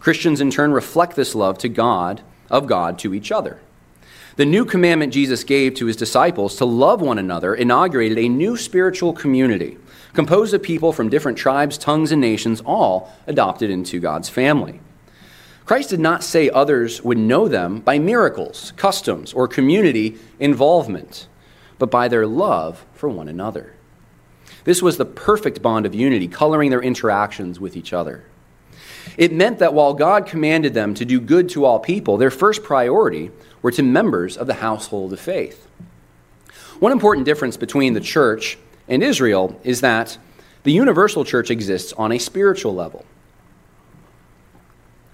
Christians, 0.00 0.40
in 0.40 0.50
turn, 0.50 0.72
reflect 0.72 1.14
this 1.14 1.36
love 1.36 1.56
to 1.58 1.68
God, 1.68 2.22
of 2.50 2.66
God 2.66 2.98
to 2.98 3.14
each 3.14 3.30
other. 3.30 3.60
The 4.34 4.44
new 4.44 4.64
commandment 4.64 5.12
Jesus 5.12 5.44
gave 5.44 5.74
to 5.74 5.86
his 5.86 5.96
disciples 5.96 6.56
to 6.56 6.64
love 6.64 7.00
one 7.00 7.18
another 7.18 7.54
inaugurated 7.54 8.18
a 8.18 8.28
new 8.28 8.56
spiritual 8.56 9.12
community 9.12 9.78
composed 10.16 10.52
of 10.54 10.62
people 10.62 10.92
from 10.92 11.08
different 11.08 11.38
tribes, 11.38 11.78
tongues, 11.78 12.10
and 12.10 12.20
nations, 12.20 12.60
all 12.62 13.12
adopted 13.28 13.70
into 13.70 14.00
God's 14.00 14.28
family. 14.28 14.80
Christ 15.64 15.90
did 15.90 16.00
not 16.00 16.24
say 16.24 16.48
others 16.48 17.02
would 17.02 17.18
know 17.18 17.48
them 17.48 17.80
by 17.80 17.98
miracles, 17.98 18.72
customs, 18.76 19.32
or 19.32 19.46
community 19.46 20.16
involvement, 20.40 21.28
but 21.78 21.90
by 21.90 22.08
their 22.08 22.26
love 22.26 22.84
for 22.94 23.08
one 23.08 23.28
another. 23.28 23.74
This 24.64 24.82
was 24.82 24.96
the 24.96 25.04
perfect 25.04 25.62
bond 25.62 25.86
of 25.86 25.94
unity, 25.94 26.28
coloring 26.28 26.70
their 26.70 26.82
interactions 26.82 27.60
with 27.60 27.76
each 27.76 27.92
other. 27.92 28.24
It 29.16 29.32
meant 29.32 29.58
that 29.58 29.74
while 29.74 29.94
God 29.94 30.26
commanded 30.26 30.74
them 30.74 30.94
to 30.94 31.04
do 31.04 31.20
good 31.20 31.48
to 31.50 31.64
all 31.64 31.78
people, 31.78 32.16
their 32.16 32.30
first 32.30 32.62
priority 32.62 33.30
were 33.62 33.72
to 33.72 33.82
members 33.82 34.36
of 34.36 34.46
the 34.46 34.54
household 34.54 35.12
of 35.12 35.20
faith. 35.20 35.68
One 36.78 36.92
important 36.92 37.26
difference 37.26 37.56
between 37.56 37.94
the 37.94 38.00
church 38.00 38.58
and 38.88 39.02
Israel 39.02 39.58
is 39.64 39.80
that 39.80 40.18
the 40.62 40.72
universal 40.72 41.24
church 41.24 41.50
exists 41.50 41.92
on 41.94 42.12
a 42.12 42.18
spiritual 42.18 42.74
level. 42.74 43.04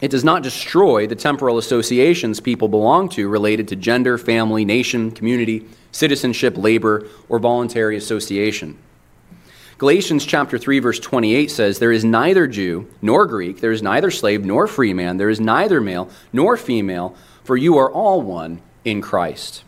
It 0.01 0.11
does 0.11 0.25
not 0.25 0.43
destroy 0.43 1.07
the 1.07 1.15
temporal 1.15 1.59
associations 1.59 2.41
people 2.41 2.67
belong 2.69 3.09
to 3.11 3.29
related 3.29 3.69
to 3.69 3.77
gender, 3.77 4.19
family, 4.19 4.65
nation, 4.65 5.13
community, 5.13 5.69
citizenship, 5.93 6.57
labor, 6.57 7.07
or 7.29 7.39
voluntary 7.39 7.97
association. 7.97 8.79
Galatians 9.79 10.25
chapter 10.25 10.59
3 10.59 10.79
verse 10.81 10.99
28 10.99 11.51
says 11.51 11.79
there 11.79 11.93
is 11.93 12.05
neither 12.05 12.47
Jew 12.47 12.89
nor 13.01 13.27
Greek, 13.27 13.61
there 13.61 13.73
is 13.73 13.83
neither 13.83 14.11
slave 14.11 14.45
nor 14.45 14.67
free 14.67 14.93
man, 14.93 15.17
there 15.17 15.31
is 15.31 15.41
neither 15.41 15.81
male 15.81 16.09
nor 16.33 16.57
female, 16.57 17.15
for 17.45 17.57
you 17.57 17.79
are 17.79 17.91
all 17.91 18.23
one 18.23 18.61
in 18.85 19.01
Christ. 19.01 19.65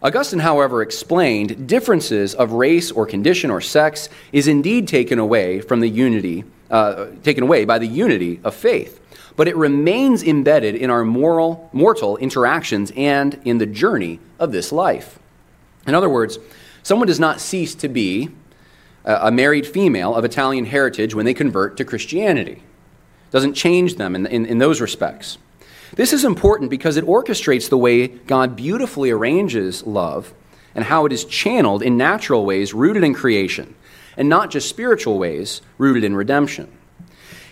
Augustine, 0.00 0.38
however, 0.38 0.80
explained 0.80 1.66
differences 1.66 2.34
of 2.34 2.52
race 2.52 2.92
or 2.92 3.04
condition 3.04 3.50
or 3.50 3.60
sex 3.60 4.08
is 4.32 4.46
indeed 4.46 4.86
taken 4.86 5.18
away 5.18 5.60
from 5.60 5.80
the 5.80 5.88
unity, 5.88 6.44
uh, 6.70 7.06
taken 7.24 7.42
away 7.42 7.64
by 7.64 7.78
the 7.78 7.86
unity 7.86 8.40
of 8.44 8.54
faith, 8.54 9.00
but 9.34 9.48
it 9.48 9.56
remains 9.56 10.22
embedded 10.22 10.76
in 10.76 10.88
our 10.88 11.04
moral, 11.04 11.68
mortal 11.72 12.16
interactions 12.18 12.92
and 12.96 13.40
in 13.44 13.58
the 13.58 13.66
journey 13.66 14.20
of 14.38 14.52
this 14.52 14.70
life. 14.70 15.18
In 15.86 15.94
other 15.96 16.08
words, 16.08 16.38
someone 16.84 17.08
does 17.08 17.20
not 17.20 17.40
cease 17.40 17.74
to 17.76 17.88
be 17.88 18.30
a 19.04 19.32
married 19.32 19.66
female 19.66 20.14
of 20.14 20.24
Italian 20.24 20.66
heritage 20.66 21.14
when 21.14 21.24
they 21.24 21.34
convert 21.34 21.76
to 21.78 21.84
Christianity. 21.84 22.52
It 22.52 23.32
doesn't 23.32 23.54
change 23.54 23.96
them 23.96 24.14
in, 24.14 24.26
in, 24.26 24.46
in 24.46 24.58
those 24.58 24.80
respects. 24.80 25.38
This 25.94 26.12
is 26.12 26.24
important 26.24 26.70
because 26.70 26.96
it 26.96 27.06
orchestrates 27.06 27.68
the 27.68 27.78
way 27.78 28.08
God 28.08 28.56
beautifully 28.56 29.10
arranges 29.10 29.86
love 29.86 30.34
and 30.74 30.84
how 30.84 31.06
it 31.06 31.12
is 31.12 31.24
channeled 31.24 31.82
in 31.82 31.96
natural 31.96 32.44
ways 32.44 32.74
rooted 32.74 33.02
in 33.02 33.14
creation, 33.14 33.74
and 34.16 34.28
not 34.28 34.50
just 34.50 34.68
spiritual 34.68 35.18
ways 35.18 35.62
rooted 35.78 36.04
in 36.04 36.14
redemption. 36.14 36.70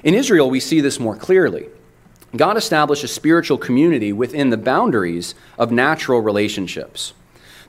In 0.05 0.14
Israel, 0.14 0.51
we 0.51 0.61
see 0.61 0.81
this 0.81 1.01
more 1.01 1.16
clearly. 1.16 1.66
God 2.37 2.57
established 2.57 3.05
a 3.05 3.09
spiritual 3.09 3.59
community 3.59 4.12
within 4.12 4.51
the 4.51 4.57
boundaries 4.57 5.35
of 5.59 5.72
natural 5.72 6.20
relationships. 6.20 7.14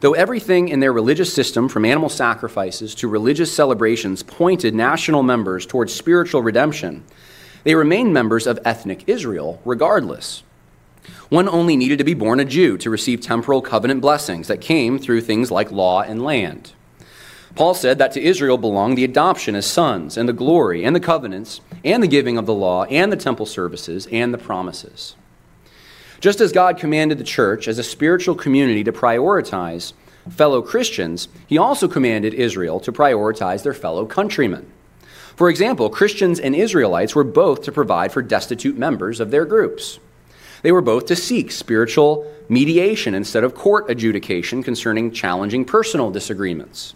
Though 0.01 0.13
everything 0.13 0.69
in 0.69 0.79
their 0.79 0.93
religious 0.93 1.33
system, 1.33 1.69
from 1.69 1.85
animal 1.85 2.09
sacrifices 2.09 2.93
to 2.95 3.07
religious 3.07 3.51
celebrations, 3.51 4.21
pointed 4.21 4.75
national 4.75 5.23
members 5.23 5.65
towards 5.65 5.93
spiritual 5.93 6.43
redemption, 6.43 7.03
they 7.63 7.73
remained 7.73 8.13
members 8.13 8.45
of 8.45 8.59
ethnic 8.63 9.05
Israel 9.07 9.59
regardless. 9.65 10.43
One 11.29 11.49
only 11.49 11.75
needed 11.75 11.97
to 11.97 12.03
be 12.03 12.13
born 12.13 12.39
a 12.39 12.45
Jew 12.45 12.77
to 12.77 12.89
receive 12.89 13.21
temporal 13.21 13.61
covenant 13.61 14.01
blessings 14.01 14.47
that 14.47 14.61
came 14.61 14.97
through 14.97 15.21
things 15.21 15.51
like 15.51 15.71
law 15.71 16.01
and 16.01 16.23
land. 16.23 16.73
Paul 17.55 17.73
said 17.73 17.97
that 17.97 18.11
to 18.13 18.21
Israel 18.21 18.57
belonged 18.57 18.97
the 18.97 19.03
adoption 19.03 19.55
as 19.55 19.65
sons, 19.65 20.15
and 20.15 20.29
the 20.29 20.33
glory, 20.33 20.83
and 20.83 20.95
the 20.95 20.99
covenants, 20.99 21.59
and 21.83 22.03
the 22.03 22.07
giving 22.07 22.37
of 22.37 22.45
the 22.45 22.53
law, 22.53 22.83
and 22.85 23.11
the 23.11 23.17
temple 23.17 23.45
services, 23.45 24.07
and 24.11 24.33
the 24.33 24.37
promises. 24.37 25.15
Just 26.19 26.39
as 26.39 26.51
God 26.51 26.77
commanded 26.77 27.17
the 27.17 27.23
church 27.23 27.67
as 27.67 27.79
a 27.79 27.83
spiritual 27.83 28.35
community 28.35 28.83
to 28.83 28.91
prioritize 28.91 29.93
fellow 30.29 30.61
Christians, 30.61 31.27
he 31.47 31.57
also 31.57 31.87
commanded 31.87 32.33
Israel 32.33 32.79
to 32.81 32.91
prioritize 32.91 33.63
their 33.63 33.73
fellow 33.73 34.05
countrymen. 34.05 34.71
For 35.35 35.49
example, 35.49 35.89
Christians 35.89 36.39
and 36.39 36.55
Israelites 36.55 37.15
were 37.15 37.23
both 37.23 37.61
to 37.63 37.71
provide 37.71 38.11
for 38.11 38.21
destitute 38.21 38.77
members 38.77 39.19
of 39.19 39.31
their 39.31 39.45
groups. 39.45 39.99
They 40.67 40.73
were 40.73 40.81
both 40.81 41.05
to 41.05 41.15
seek 41.15 41.49
spiritual 41.49 42.29
mediation 42.49 43.13
instead 43.13 43.45
of 43.45 43.55
court 43.55 43.89
adjudication 43.89 44.63
concerning 44.63 45.11
challenging 45.13 45.63
personal 45.63 46.11
disagreements. 46.11 46.93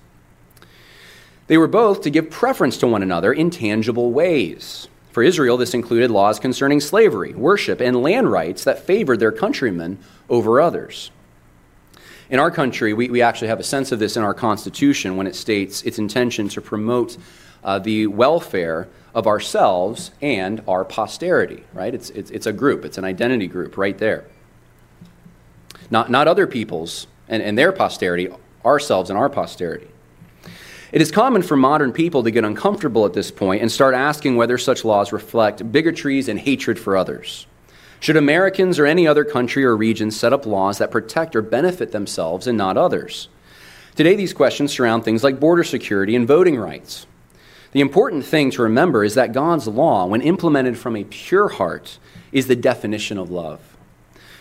They 1.48 1.58
were 1.58 1.70
both 1.70 2.02
to 2.02 2.10
give 2.10 2.30
preference 2.30 2.76
to 2.80 2.88
one 2.88 3.02
another 3.02 3.32
in 3.32 3.50
tangible 3.50 4.12
ways. 4.12 4.90
For 5.14 5.24
Israel, 5.24 5.56
this 5.56 5.74
included 5.74 6.12
laws 6.12 6.38
concerning 6.38 6.82
slavery, 6.82 7.34
worship, 7.34 7.80
and 7.80 8.02
land 8.02 8.30
rights 8.30 8.66
that 8.66 8.86
favored 8.86 9.22
their 9.22 9.32
countrymen 9.32 10.00
over 10.30 10.60
others. 10.60 11.10
In 12.30 12.40
our 12.40 12.52
country, 12.52 12.92
we, 12.92 13.10
we 13.10 13.22
actually 13.22 13.48
have 13.48 13.62
a 13.62 13.64
sense 13.64 13.94
of 13.94 14.00
this 14.00 14.18
in 14.18 14.24
our 14.24 14.34
Constitution 14.34 15.16
when 15.16 15.28
it 15.28 15.36
states 15.36 15.82
its 15.84 15.98
intention 15.98 16.50
to 16.50 16.60
promote 16.60 17.16
uh, 17.64 17.80
the 17.80 18.08
welfare 18.08 18.88
of 19.14 19.28
ourselves 19.28 20.12
and 20.22 20.62
our 20.68 20.86
posterity, 20.86 21.64
right? 21.74 21.94
It's, 21.94 22.10
it's, 22.12 22.32
it's 22.32 22.46
a 22.46 22.54
group, 22.54 22.86
it's 22.86 22.98
an 22.98 23.06
identity 23.06 23.48
group 23.48 23.78
right 23.78 23.98
there. 23.98 24.26
Not, 25.90 26.10
not 26.10 26.28
other 26.28 26.48
people's 26.48 27.08
and, 27.28 27.44
and 27.44 27.58
their 27.58 27.72
posterity, 27.72 28.30
ourselves 28.64 29.10
and 29.10 29.20
our 29.20 29.30
posterity. 29.30 29.88
It 30.92 31.02
is 31.02 31.12
common 31.12 31.42
for 31.42 31.56
modern 31.56 31.94
people 31.94 32.24
to 32.24 32.32
get 32.32 32.44
uncomfortable 32.44 33.06
at 33.06 33.14
this 33.14 33.32
point 33.32 33.62
and 33.62 33.72
start 33.72 33.96
asking 33.96 34.36
whether 34.36 34.58
such 34.58 34.84
laws 34.84 35.14
reflect 35.14 35.72
bigotries 35.72 36.28
and 36.28 36.40
hatred 36.40 36.78
for 36.78 36.98
others. 36.98 37.48
Should 38.02 38.18
Americans 38.18 38.80
or 38.80 38.86
any 38.86 39.08
other 39.08 39.24
country 39.24 39.64
or 39.64 39.78
region 39.78 40.12
set 40.12 40.34
up 40.34 40.46
laws 40.46 40.80
that 40.80 40.92
protect 40.92 41.36
or 41.36 41.42
benefit 41.42 41.92
themselves 41.92 42.48
and 42.48 42.58
not 42.58 42.76
others? 42.76 43.30
Today, 43.96 44.16
these 44.16 44.34
questions 44.34 44.74
surround 44.74 45.06
things 45.06 45.24
like 45.24 45.40
border 45.40 45.64
security 45.64 46.16
and 46.16 46.28
voting 46.28 46.58
rights. 46.58 47.06
The 47.72 47.82
important 47.82 48.26
thing 48.26 48.52
to 48.52 48.64
remember 48.64 49.04
is 49.04 49.16
that 49.16 49.34
God's 49.34 49.68
law, 49.68 50.06
when 50.06 50.22
implemented 50.22 50.78
from 50.78 50.96
a 50.96 51.06
pure 51.06 51.50
heart, 51.50 52.00
is 52.32 52.48
the 52.48 52.56
definition 52.56 53.18
of 53.18 53.32
love. 53.32 53.78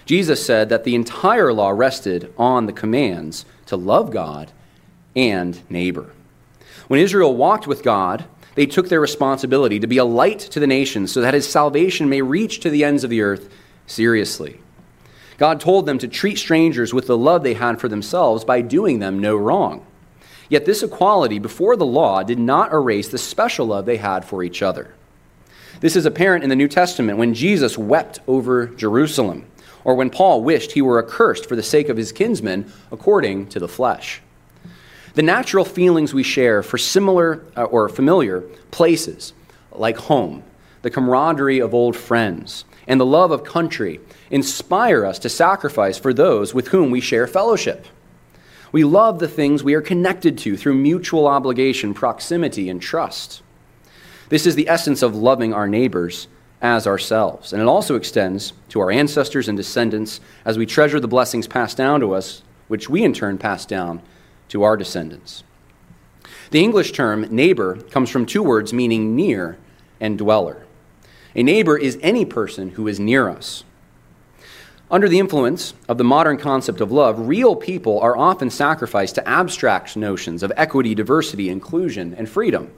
Jesus 0.04 0.44
said 0.44 0.68
that 0.70 0.82
the 0.84 0.96
entire 0.96 1.52
law 1.52 1.70
rested 1.70 2.32
on 2.36 2.66
the 2.66 2.72
commands 2.72 3.44
to 3.66 3.76
love 3.76 4.10
God 4.10 4.50
and 5.14 5.60
neighbor. 5.70 6.10
When 6.88 6.98
Israel 6.98 7.36
walked 7.36 7.68
with 7.68 7.84
God, 7.84 8.24
they 8.56 8.66
took 8.66 8.88
their 8.88 9.00
responsibility 9.00 9.78
to 9.78 9.86
be 9.86 9.98
a 9.98 10.04
light 10.04 10.40
to 10.40 10.58
the 10.58 10.66
nations 10.66 11.12
so 11.12 11.20
that 11.20 11.34
his 11.34 11.48
salvation 11.48 12.08
may 12.08 12.22
reach 12.22 12.58
to 12.60 12.70
the 12.70 12.82
ends 12.82 13.04
of 13.04 13.10
the 13.10 13.22
earth 13.22 13.48
seriously. 13.86 14.60
God 15.38 15.60
told 15.60 15.86
them 15.86 15.98
to 15.98 16.08
treat 16.08 16.38
strangers 16.38 16.92
with 16.92 17.06
the 17.06 17.16
love 17.16 17.44
they 17.44 17.54
had 17.54 17.80
for 17.80 17.88
themselves 17.88 18.44
by 18.44 18.60
doing 18.60 18.98
them 18.98 19.20
no 19.20 19.36
wrong. 19.36 19.86
Yet 20.50 20.66
this 20.66 20.82
equality 20.82 21.38
before 21.38 21.76
the 21.76 21.86
law 21.86 22.24
did 22.24 22.38
not 22.38 22.72
erase 22.72 23.08
the 23.08 23.18
special 23.18 23.66
love 23.66 23.86
they 23.86 23.96
had 23.96 24.24
for 24.24 24.42
each 24.42 24.62
other. 24.62 24.92
This 25.78 25.96
is 25.96 26.04
apparent 26.04 26.42
in 26.42 26.50
the 26.50 26.56
New 26.56 26.68
Testament 26.68 27.18
when 27.18 27.34
Jesus 27.34 27.78
wept 27.78 28.18
over 28.26 28.66
Jerusalem, 28.66 29.46
or 29.84 29.94
when 29.94 30.10
Paul 30.10 30.42
wished 30.42 30.72
he 30.72 30.82
were 30.82 30.98
accursed 30.98 31.46
for 31.46 31.54
the 31.54 31.62
sake 31.62 31.88
of 31.88 31.96
his 31.96 32.12
kinsmen 32.12 32.70
according 32.90 33.46
to 33.50 33.60
the 33.60 33.68
flesh. 33.68 34.20
The 35.14 35.22
natural 35.22 35.64
feelings 35.64 36.12
we 36.12 36.24
share 36.24 36.62
for 36.64 36.78
similar 36.78 37.44
uh, 37.56 37.64
or 37.64 37.88
familiar 37.88 38.42
places, 38.72 39.32
like 39.72 39.96
home, 39.96 40.42
the 40.82 40.90
camaraderie 40.90 41.60
of 41.60 41.74
old 41.74 41.96
friends, 41.96 42.64
and 42.88 43.00
the 43.00 43.06
love 43.06 43.30
of 43.30 43.44
country, 43.44 44.00
inspire 44.32 45.06
us 45.06 45.20
to 45.20 45.28
sacrifice 45.28 45.96
for 45.96 46.12
those 46.12 46.52
with 46.52 46.68
whom 46.68 46.90
we 46.90 47.00
share 47.00 47.28
fellowship. 47.28 47.86
We 48.72 48.84
love 48.84 49.18
the 49.18 49.28
things 49.28 49.64
we 49.64 49.74
are 49.74 49.80
connected 49.80 50.38
to 50.38 50.56
through 50.56 50.74
mutual 50.74 51.26
obligation, 51.26 51.92
proximity, 51.94 52.68
and 52.68 52.80
trust. 52.80 53.42
This 54.28 54.46
is 54.46 54.54
the 54.54 54.68
essence 54.68 55.02
of 55.02 55.16
loving 55.16 55.52
our 55.52 55.66
neighbors 55.66 56.28
as 56.62 56.86
ourselves. 56.86 57.52
And 57.52 57.60
it 57.60 57.66
also 57.66 57.96
extends 57.96 58.52
to 58.68 58.80
our 58.80 58.90
ancestors 58.90 59.48
and 59.48 59.56
descendants 59.56 60.20
as 60.44 60.56
we 60.56 60.66
treasure 60.66 61.00
the 61.00 61.08
blessings 61.08 61.48
passed 61.48 61.76
down 61.76 62.00
to 62.00 62.14
us, 62.14 62.42
which 62.68 62.88
we 62.88 63.02
in 63.02 63.12
turn 63.12 63.38
pass 63.38 63.66
down 63.66 64.02
to 64.48 64.62
our 64.62 64.76
descendants. 64.76 65.42
The 66.50 66.62
English 66.62 66.92
term 66.92 67.22
neighbor 67.30 67.76
comes 67.90 68.10
from 68.10 68.26
two 68.26 68.42
words 68.42 68.72
meaning 68.72 69.16
near 69.16 69.58
and 70.00 70.18
dweller. 70.18 70.66
A 71.34 71.42
neighbor 71.42 71.76
is 71.78 71.98
any 72.02 72.24
person 72.24 72.70
who 72.70 72.88
is 72.88 73.00
near 73.00 73.28
us. 73.28 73.64
Under 74.90 75.08
the 75.08 75.20
influence 75.20 75.74
of 75.88 75.98
the 75.98 76.04
modern 76.04 76.36
concept 76.36 76.80
of 76.80 76.90
love, 76.90 77.28
real 77.28 77.54
people 77.54 78.00
are 78.00 78.16
often 78.16 78.50
sacrificed 78.50 79.14
to 79.14 79.28
abstract 79.28 79.96
notions 79.96 80.42
of 80.42 80.52
equity, 80.56 80.96
diversity, 80.96 81.48
inclusion, 81.48 82.12
and 82.14 82.28
freedom. 82.28 82.72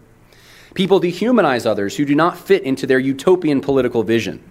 People 0.74 1.00
dehumanize 1.00 1.64
others 1.64 1.96
who 1.96 2.04
do 2.04 2.14
not 2.14 2.36
fit 2.36 2.64
into 2.64 2.86
their 2.86 2.98
utopian 2.98 3.62
political 3.62 4.02
vision. 4.02 4.42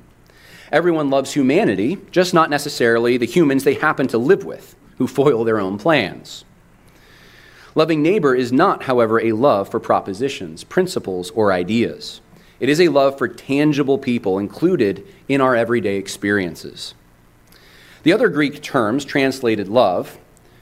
Everyone 0.72 1.12
loves 1.12 1.34
humanity, 1.34 2.00
just 2.10 2.34
not 2.34 2.50
necessarily 2.50 3.18
the 3.18 3.26
humans 3.26 3.64
they 3.64 3.76
happen 3.76 4.08
to 4.08 4.18
live 4.18 4.44
with, 4.44 4.76
who 4.98 5.06
foil 5.06 5.44
their 5.44 5.60
own 5.60 5.78
plans. 5.78 6.46
Loving 7.76 8.02
neighbor 8.02 8.34
is 8.34 8.52
not, 8.52 8.84
however, 8.84 9.22
a 9.22 9.34
love 9.34 9.70
for 9.70 9.80
propositions, 9.80 10.64
principles, 10.64 11.30
or 11.32 11.54
ideas. 11.54 12.22
It 12.60 12.70
is 12.70 12.82
a 12.82 12.90
love 12.90 13.20
for 13.20 13.28
tangible 13.28 14.00
people 14.00 14.40
included 14.40 15.06
in 15.28 15.42
our 15.42 15.56
everyday 15.56 15.98
experiences. 15.98 16.96
The 18.04 18.14
other 18.14 18.30
Greek 18.30 18.62
terms 18.62 19.06
translated 19.06 19.68
love 19.68 20.18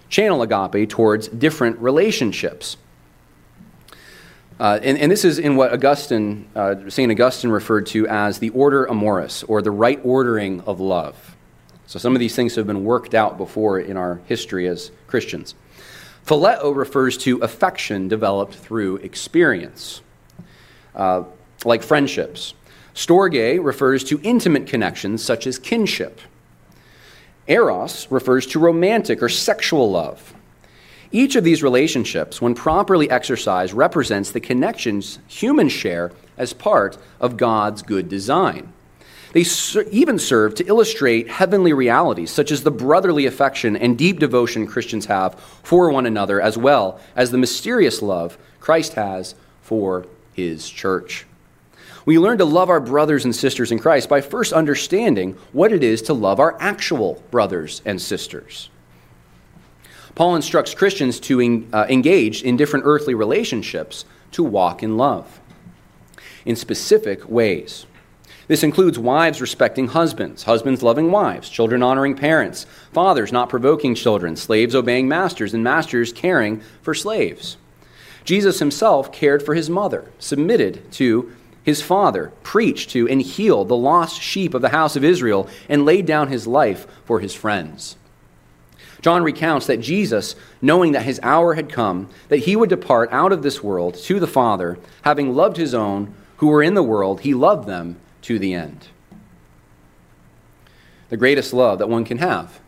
channel 0.09 0.41
agape 0.41 0.89
towards 0.89 1.27
different 1.27 1.79
relationships. 1.79 2.77
Uh, 4.59 4.77
and, 4.83 4.97
and, 4.97 5.09
this 5.09 5.23
is 5.23 5.39
in 5.39 5.55
what 5.55 5.71
Augustine, 5.71 6.45
uh, 6.53 6.75
St. 6.89 7.09
Augustine 7.09 7.49
referred 7.49 7.85
to 7.87 8.05
as 8.07 8.39
the 8.39 8.49
ordo 8.49 8.91
amoris, 8.91 9.43
or 9.43 9.61
the 9.61 9.71
right 9.71 10.01
ordering 10.03 10.59
of 10.61 10.81
love. 10.81 11.37
So 11.87 11.97
some 11.97 12.13
of 12.13 12.19
these 12.19 12.35
things 12.35 12.55
have 12.55 12.67
been 12.67 12.83
worked 12.83 13.13
out 13.13 13.37
before 13.37 13.79
in 13.79 13.95
our 13.95 14.19
history 14.25 14.67
as 14.67 14.91
Christians. 15.07 15.55
Phileo 16.25 16.75
refers 16.75 17.17
to 17.19 17.37
affection 17.37 18.09
developed 18.09 18.53
through 18.53 18.97
experience, 18.97 20.01
uh, 20.93 21.23
like 21.63 21.81
friendships. 21.81 22.53
Storge 22.93 23.63
refers 23.63 24.03
to 24.03 24.19
intimate 24.23 24.67
connections 24.67 25.23
such 25.23 25.47
as 25.47 25.57
kinship. 25.57 26.19
Eros 27.49 28.09
refers 28.11 28.45
to 28.47 28.59
romantic 28.59 29.21
or 29.21 29.27
sexual 29.27 29.91
love. 29.91 30.33
Each 31.11 31.35
of 31.35 31.43
these 31.43 31.63
relationships, 31.63 32.41
when 32.41 32.53
properly 32.53 33.09
exercised, 33.09 33.73
represents 33.73 34.31
the 34.31 34.39
connections 34.39 35.17
humans 35.27 35.71
share 35.71 36.11
as 36.37 36.53
part 36.53 36.97
of 37.19 37.35
God's 37.35 37.81
good 37.81 38.07
design. 38.07 38.71
They 39.33 39.45
even 39.91 40.17
serve 40.17 40.55
to 40.55 40.65
illustrate 40.65 41.29
heavenly 41.29 41.73
realities, 41.73 42.31
such 42.31 42.51
as 42.51 42.63
the 42.63 42.71
brotherly 42.71 43.25
affection 43.25 43.75
and 43.75 43.97
deep 43.97 44.19
devotion 44.19 44.65
Christians 44.65 45.05
have 45.05 45.39
for 45.63 45.91
one 45.91 46.05
another, 46.05 46.39
as 46.41 46.57
well 46.57 46.99
as 47.15 47.31
the 47.31 47.37
mysterious 47.37 48.01
love 48.01 48.37
Christ 48.59 48.93
has 48.93 49.35
for 49.61 50.05
his 50.33 50.69
church. 50.69 51.25
We 52.09 52.17
learn 52.17 52.39
to 52.39 52.45
love 52.45 52.71
our 52.71 52.79
brothers 52.79 53.23
and 53.23 53.35
sisters 53.35 53.71
in 53.71 53.77
Christ 53.77 54.09
by 54.09 54.21
first 54.21 54.51
understanding 54.51 55.37
what 55.51 55.71
it 55.71 55.83
is 55.83 56.01
to 56.01 56.13
love 56.15 56.39
our 56.39 56.57
actual 56.59 57.23
brothers 57.29 57.83
and 57.85 58.01
sisters. 58.01 58.71
Paul 60.15 60.35
instructs 60.35 60.73
Christians 60.73 61.19
to 61.19 61.67
uh, 61.71 61.85
engage 61.87 62.41
in 62.41 62.57
different 62.57 62.87
earthly 62.87 63.13
relationships 63.13 64.05
to 64.31 64.43
walk 64.43 64.81
in 64.81 64.97
love 64.97 65.39
in 66.45 66.55
specific 66.55 67.29
ways. 67.29 67.85
This 68.47 68.63
includes 68.63 68.97
wives 68.97 69.39
respecting 69.39 69.89
husbands, 69.89 70.41
husbands 70.41 70.81
loving 70.81 71.11
wives, 71.11 71.47
children 71.47 71.83
honoring 71.83 72.15
parents, 72.15 72.65
fathers 72.91 73.31
not 73.31 73.49
provoking 73.49 73.93
children, 73.93 74.35
slaves 74.35 74.73
obeying 74.73 75.07
masters, 75.07 75.53
and 75.53 75.63
masters 75.63 76.11
caring 76.11 76.63
for 76.81 76.95
slaves. 76.95 77.57
Jesus 78.23 78.57
himself 78.57 79.11
cared 79.11 79.43
for 79.43 79.53
his 79.53 79.69
mother, 79.69 80.11
submitted 80.17 80.91
to 80.93 81.35
his 81.69 81.81
father, 81.81 82.33
preached 82.43 82.89
to 82.89 83.07
and 83.07 83.21
healed 83.21 83.69
the 83.69 83.77
lost 83.77 84.21
sheep 84.21 84.53
of 84.53 84.61
the 84.61 84.69
house 84.69 84.95
of 84.95 85.03
Israel, 85.03 85.47
and 85.69 85.85
laid 85.85 86.05
down 86.05 86.27
his 86.27 86.45
life 86.45 86.85
for 87.05 87.19
his 87.19 87.33
friends. 87.33 87.95
John 89.01 89.23
recounts 89.23 89.67
that 89.67 89.79
Jesus, 89.79 90.35
knowing 90.61 90.91
that 90.91 91.05
his 91.05 91.19
hour 91.23 91.53
had 91.53 91.71
come, 91.71 92.09
that 92.27 92.39
he 92.39 92.55
would 92.55 92.69
depart 92.69 93.09
out 93.13 93.31
of 93.31 93.43
this 93.43 93.63
world 93.63 93.95
to 93.95 94.19
the 94.19 94.27
Father, 94.27 94.77
having 95.03 95.33
loved 95.33 95.55
his 95.55 95.73
own 95.73 96.13
who 96.37 96.47
were 96.47 96.63
in 96.63 96.73
the 96.73 96.83
world, 96.83 97.21
he 97.21 97.33
loved 97.33 97.67
them 97.67 97.97
to 98.23 98.39
the 98.39 98.53
end. 98.53 98.87
The 101.09 101.17
greatest 101.17 101.53
love 101.53 101.79
that 101.79 101.89
one 101.89 102.05
can 102.05 102.17
have 102.17 102.59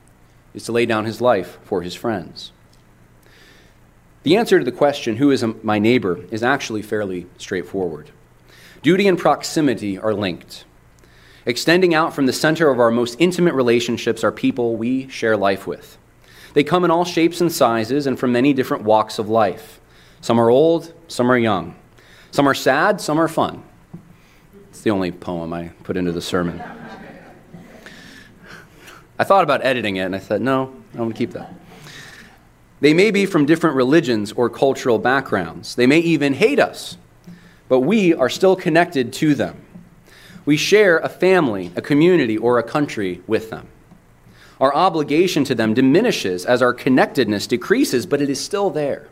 is 0.53 0.63
to 0.65 0.71
lay 0.71 0.85
down 0.85 1.05
his 1.05 1.21
life 1.21 1.57
for 1.63 1.81
his 1.81 1.95
friends. 1.95 2.51
The 4.23 4.37
answer 4.37 4.59
to 4.59 4.65
the 4.65 4.71
question, 4.71 5.17
Who 5.17 5.31
is 5.31 5.43
my 5.63 5.79
neighbor, 5.79 6.25
is 6.31 6.43
actually 6.43 6.81
fairly 6.81 7.27
straightforward. 7.37 8.11
Duty 8.81 9.07
and 9.07 9.17
proximity 9.17 9.99
are 9.99 10.13
linked. 10.13 10.65
Extending 11.45 11.93
out 11.93 12.13
from 12.13 12.25
the 12.25 12.33
center 12.33 12.69
of 12.69 12.79
our 12.79 12.91
most 12.91 13.15
intimate 13.19 13.53
relationships 13.53 14.23
are 14.23 14.31
people 14.31 14.75
we 14.75 15.07
share 15.07 15.37
life 15.37 15.67
with. 15.67 15.97
They 16.53 16.63
come 16.63 16.83
in 16.83 16.91
all 16.91 17.05
shapes 17.05 17.41
and 17.41 17.51
sizes 17.51 18.07
and 18.07 18.19
from 18.19 18.31
many 18.31 18.53
different 18.53 18.83
walks 18.83 19.19
of 19.19 19.29
life. 19.29 19.79
Some 20.19 20.39
are 20.39 20.49
old, 20.49 20.93
some 21.07 21.31
are 21.31 21.37
young. 21.37 21.75
Some 22.31 22.47
are 22.47 22.53
sad, 22.53 22.99
some 23.01 23.19
are 23.19 23.27
fun. 23.27 23.63
It's 24.69 24.81
the 24.81 24.91
only 24.91 25.11
poem 25.11 25.53
I 25.53 25.69
put 25.83 25.97
into 25.97 26.11
the 26.11 26.21
sermon. 26.21 26.61
I 29.19 29.23
thought 29.23 29.43
about 29.43 29.63
editing 29.63 29.97
it 29.97 30.05
and 30.05 30.15
I 30.15 30.19
said, 30.19 30.41
no, 30.41 30.73
I 30.95 31.01
want 31.01 31.13
to 31.13 31.17
keep 31.17 31.33
that. 31.33 31.53
They 32.79 32.93
may 32.95 33.11
be 33.11 33.27
from 33.27 33.45
different 33.45 33.75
religions 33.75 34.31
or 34.31 34.49
cultural 34.49 34.97
backgrounds. 34.97 35.75
They 35.75 35.85
may 35.85 35.99
even 35.99 36.33
hate 36.33 36.59
us, 36.59 36.97
but 37.71 37.79
we 37.79 38.13
are 38.13 38.27
still 38.27 38.57
connected 38.57 39.13
to 39.13 39.33
them. 39.33 39.55
We 40.43 40.57
share 40.57 40.97
a 40.97 41.07
family, 41.07 41.71
a 41.73 41.81
community, 41.81 42.37
or 42.37 42.59
a 42.59 42.63
country 42.63 43.21
with 43.27 43.49
them. 43.49 43.69
Our 44.59 44.75
obligation 44.75 45.45
to 45.45 45.55
them 45.55 45.73
diminishes 45.73 46.45
as 46.45 46.61
our 46.61 46.73
connectedness 46.73 47.47
decreases, 47.47 48.05
but 48.05 48.21
it 48.21 48.29
is 48.29 48.41
still 48.41 48.71
there. 48.71 49.07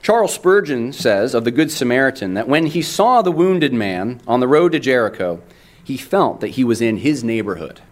Charles 0.00 0.32
Spurgeon 0.32 0.94
says 0.94 1.34
of 1.34 1.44
the 1.44 1.50
Good 1.50 1.70
Samaritan 1.70 2.32
that 2.32 2.48
when 2.48 2.64
he 2.64 2.80
saw 2.80 3.20
the 3.20 3.30
wounded 3.30 3.74
man 3.74 4.22
on 4.26 4.40
the 4.40 4.48
road 4.48 4.72
to 4.72 4.78
Jericho, 4.78 5.42
he 5.84 5.98
felt 5.98 6.40
that 6.40 6.52
he 6.52 6.64
was 6.64 6.80
in 6.80 6.96
his 6.96 7.22
neighborhood, 7.22 7.82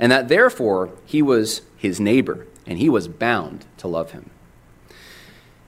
and 0.00 0.10
that 0.10 0.28
therefore 0.28 0.88
he 1.04 1.20
was 1.20 1.60
his 1.76 2.00
neighbor, 2.00 2.46
and 2.66 2.78
he 2.78 2.88
was 2.88 3.08
bound 3.08 3.66
to 3.76 3.88
love 3.88 4.12
him. 4.12 4.30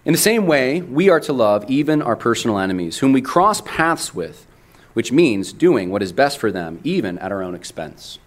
In 0.05 0.13
the 0.13 0.19
same 0.19 0.47
way, 0.47 0.83
we 0.83 1.09
are 1.09 1.21
to 1.21 1.33
love 1.33 1.65
even 1.71 2.03
our 2.03 2.17
personal 2.17 2.59
enemies, 2.59 2.99
whom 2.99 3.13
we 3.13 3.23
cross 3.23 3.63
paths 3.63 4.15
with, 4.15 4.47
which 4.93 5.11
means 5.11 5.53
doing 5.53 5.91
what 5.91 6.03
is 6.03 6.13
best 6.13 6.39
for 6.39 6.53
them, 6.53 6.81
even 6.85 7.19
at 7.19 7.33
our 7.33 7.43
own 7.43 7.55
expense. 7.55 8.19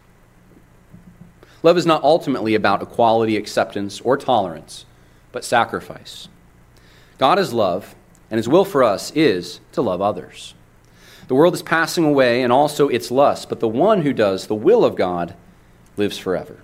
Love 1.61 1.77
is 1.77 1.85
not 1.85 2.03
ultimately 2.03 2.55
about 2.55 2.81
equality, 2.81 3.37
acceptance, 3.37 4.01
or 4.01 4.17
tolerance, 4.17 4.85
but 5.31 5.45
sacrifice. 5.45 6.27
God 7.19 7.37
is 7.37 7.53
love, 7.53 7.95
and 8.31 8.37
his 8.37 8.47
will 8.47 8.65
for 8.65 8.83
us 8.83 9.11
is 9.11 9.59
to 9.73 9.81
love 9.81 10.01
others. 10.01 10.55
The 11.27 11.35
world 11.35 11.53
is 11.53 11.61
passing 11.61 12.05
away 12.05 12.41
and 12.41 12.51
also 12.51 12.87
its 12.87 13.11
lust, 13.11 13.49
but 13.49 13.59
the 13.59 13.67
one 13.67 14.01
who 14.01 14.13
does 14.13 14.47
the 14.47 14.55
will 14.55 14.83
of 14.83 14.95
God 14.95 15.35
lives 15.95 16.17
forever. 16.17 16.57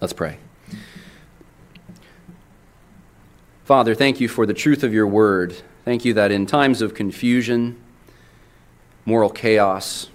Let's 0.00 0.12
pray. 0.12 0.38
Father, 3.66 3.96
thank 3.96 4.20
you 4.20 4.28
for 4.28 4.46
the 4.46 4.54
truth 4.54 4.84
of 4.84 4.94
your 4.94 5.08
word. 5.08 5.56
Thank 5.84 6.04
you 6.04 6.14
that 6.14 6.30
in 6.30 6.46
times 6.46 6.82
of 6.82 6.94
confusion, 6.94 7.76
moral 9.04 9.28
chaos, 9.28 10.08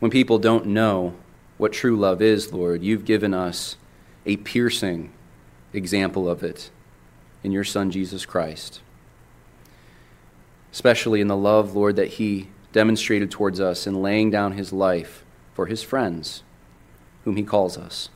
when 0.00 0.10
people 0.10 0.40
don't 0.40 0.66
know 0.66 1.14
what 1.58 1.72
true 1.72 1.96
love 1.96 2.20
is, 2.20 2.52
Lord, 2.52 2.82
you've 2.82 3.04
given 3.04 3.32
us 3.32 3.76
a 4.26 4.36
piercing 4.38 5.12
example 5.72 6.28
of 6.28 6.42
it 6.42 6.70
in 7.44 7.52
your 7.52 7.62
Son, 7.62 7.88
Jesus 7.88 8.26
Christ. 8.26 8.80
Especially 10.72 11.20
in 11.20 11.28
the 11.28 11.36
love, 11.36 11.76
Lord, 11.76 11.94
that 11.94 12.08
He 12.08 12.48
demonstrated 12.72 13.30
towards 13.30 13.60
us 13.60 13.86
in 13.86 14.02
laying 14.02 14.28
down 14.28 14.54
His 14.54 14.72
life 14.72 15.24
for 15.54 15.66
His 15.66 15.84
friends, 15.84 16.42
whom 17.22 17.36
He 17.36 17.44
calls 17.44 17.78
us. 17.78 18.08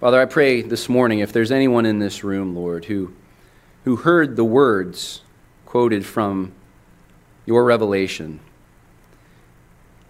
Father, 0.00 0.20
I 0.20 0.26
pray 0.26 0.62
this 0.62 0.88
morning 0.88 1.18
if 1.18 1.32
there's 1.32 1.50
anyone 1.50 1.84
in 1.84 1.98
this 1.98 2.22
room, 2.22 2.54
Lord, 2.54 2.84
who, 2.84 3.12
who 3.82 3.96
heard 3.96 4.36
the 4.36 4.44
words 4.44 5.22
quoted 5.66 6.06
from 6.06 6.52
your 7.46 7.64
revelation 7.64 8.38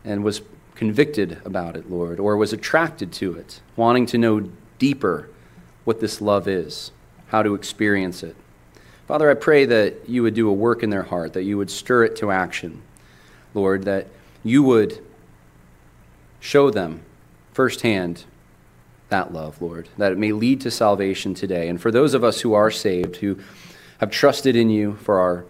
and 0.05 0.23
was 0.23 0.43
convicted 0.75 1.41
about 1.43 1.75
it, 1.75 1.91
Lord, 1.91 2.21
or 2.21 2.37
was 2.37 2.53
attracted 2.53 3.13
to 3.15 3.33
it, 3.37 3.63
wanting 3.77 4.05
to 4.07 4.19
know 4.19 4.51
deeper 4.79 5.31
what 5.85 6.01
this 6.01 6.21
love 6.21 6.47
is 6.47 6.93
how 7.29 7.43
to 7.43 7.55
experience 7.55 8.23
it. 8.23 8.37
Father, 9.07 9.31
I 9.31 9.35
pray 9.35 9.65
that 9.65 10.07
you 10.07 10.23
would 10.23 10.35
do 10.35 10.51
a 10.51 10.53
work 10.53 10.83
in 10.83 10.91
their 10.91 11.05
heart, 11.05 11.33
that 11.33 11.45
you 11.45 11.57
would 11.57 11.71
stir 11.71 12.05
it 12.05 12.17
to 12.17 12.31
action. 12.31 12.83
Lord, 13.55 13.85
that 13.85 14.09
you 14.45 14.63
would 14.63 15.03
show 16.41 16.71
them 16.71 17.05
firsthand 17.55 18.27
that 19.09 19.33
love, 19.33 19.61
Lord, 19.63 19.89
that 19.97 20.13
it 20.13 20.19
may 20.19 20.33
lead 20.33 20.61
to 20.63 20.71
salvation 20.71 21.35
today. 21.35 21.69
And 21.69 21.81
for 21.81 21.91
those 21.91 22.15
of 22.15 22.25
us 22.25 22.41
who 22.41 22.55
are 22.55 22.71
saved, 22.71 23.17
who 23.17 23.39
have 23.99 24.11
trusted 24.11 24.55
in 24.55 24.71
you 24.71 24.97
for 24.97 25.19
our 25.19 25.45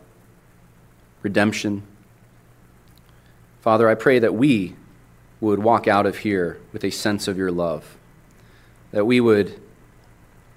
redemption, 1.23 1.83
Father, 3.61 3.89
I 3.89 3.95
pray 3.95 4.19
that 4.19 4.35
we 4.35 4.77
would 5.41 5.59
walk 5.61 5.87
out 5.87 6.07
of 6.07 6.19
here 6.19 6.59
with 6.73 6.85
a 6.85 6.91
sense 6.91 7.29
of 7.29 7.37
your 7.37 7.51
love, 7.51 7.97
that 8.93 9.05
we 9.05 9.21
would 9.21 9.61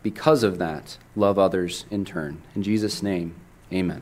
because 0.04 0.44
of 0.44 0.58
that, 0.58 0.98
love 1.16 1.38
others 1.38 1.86
in 1.92 2.06
turn. 2.06 2.42
In 2.56 2.64
Jesus' 2.64 3.04
name, 3.04 3.36
amen. 3.72 4.02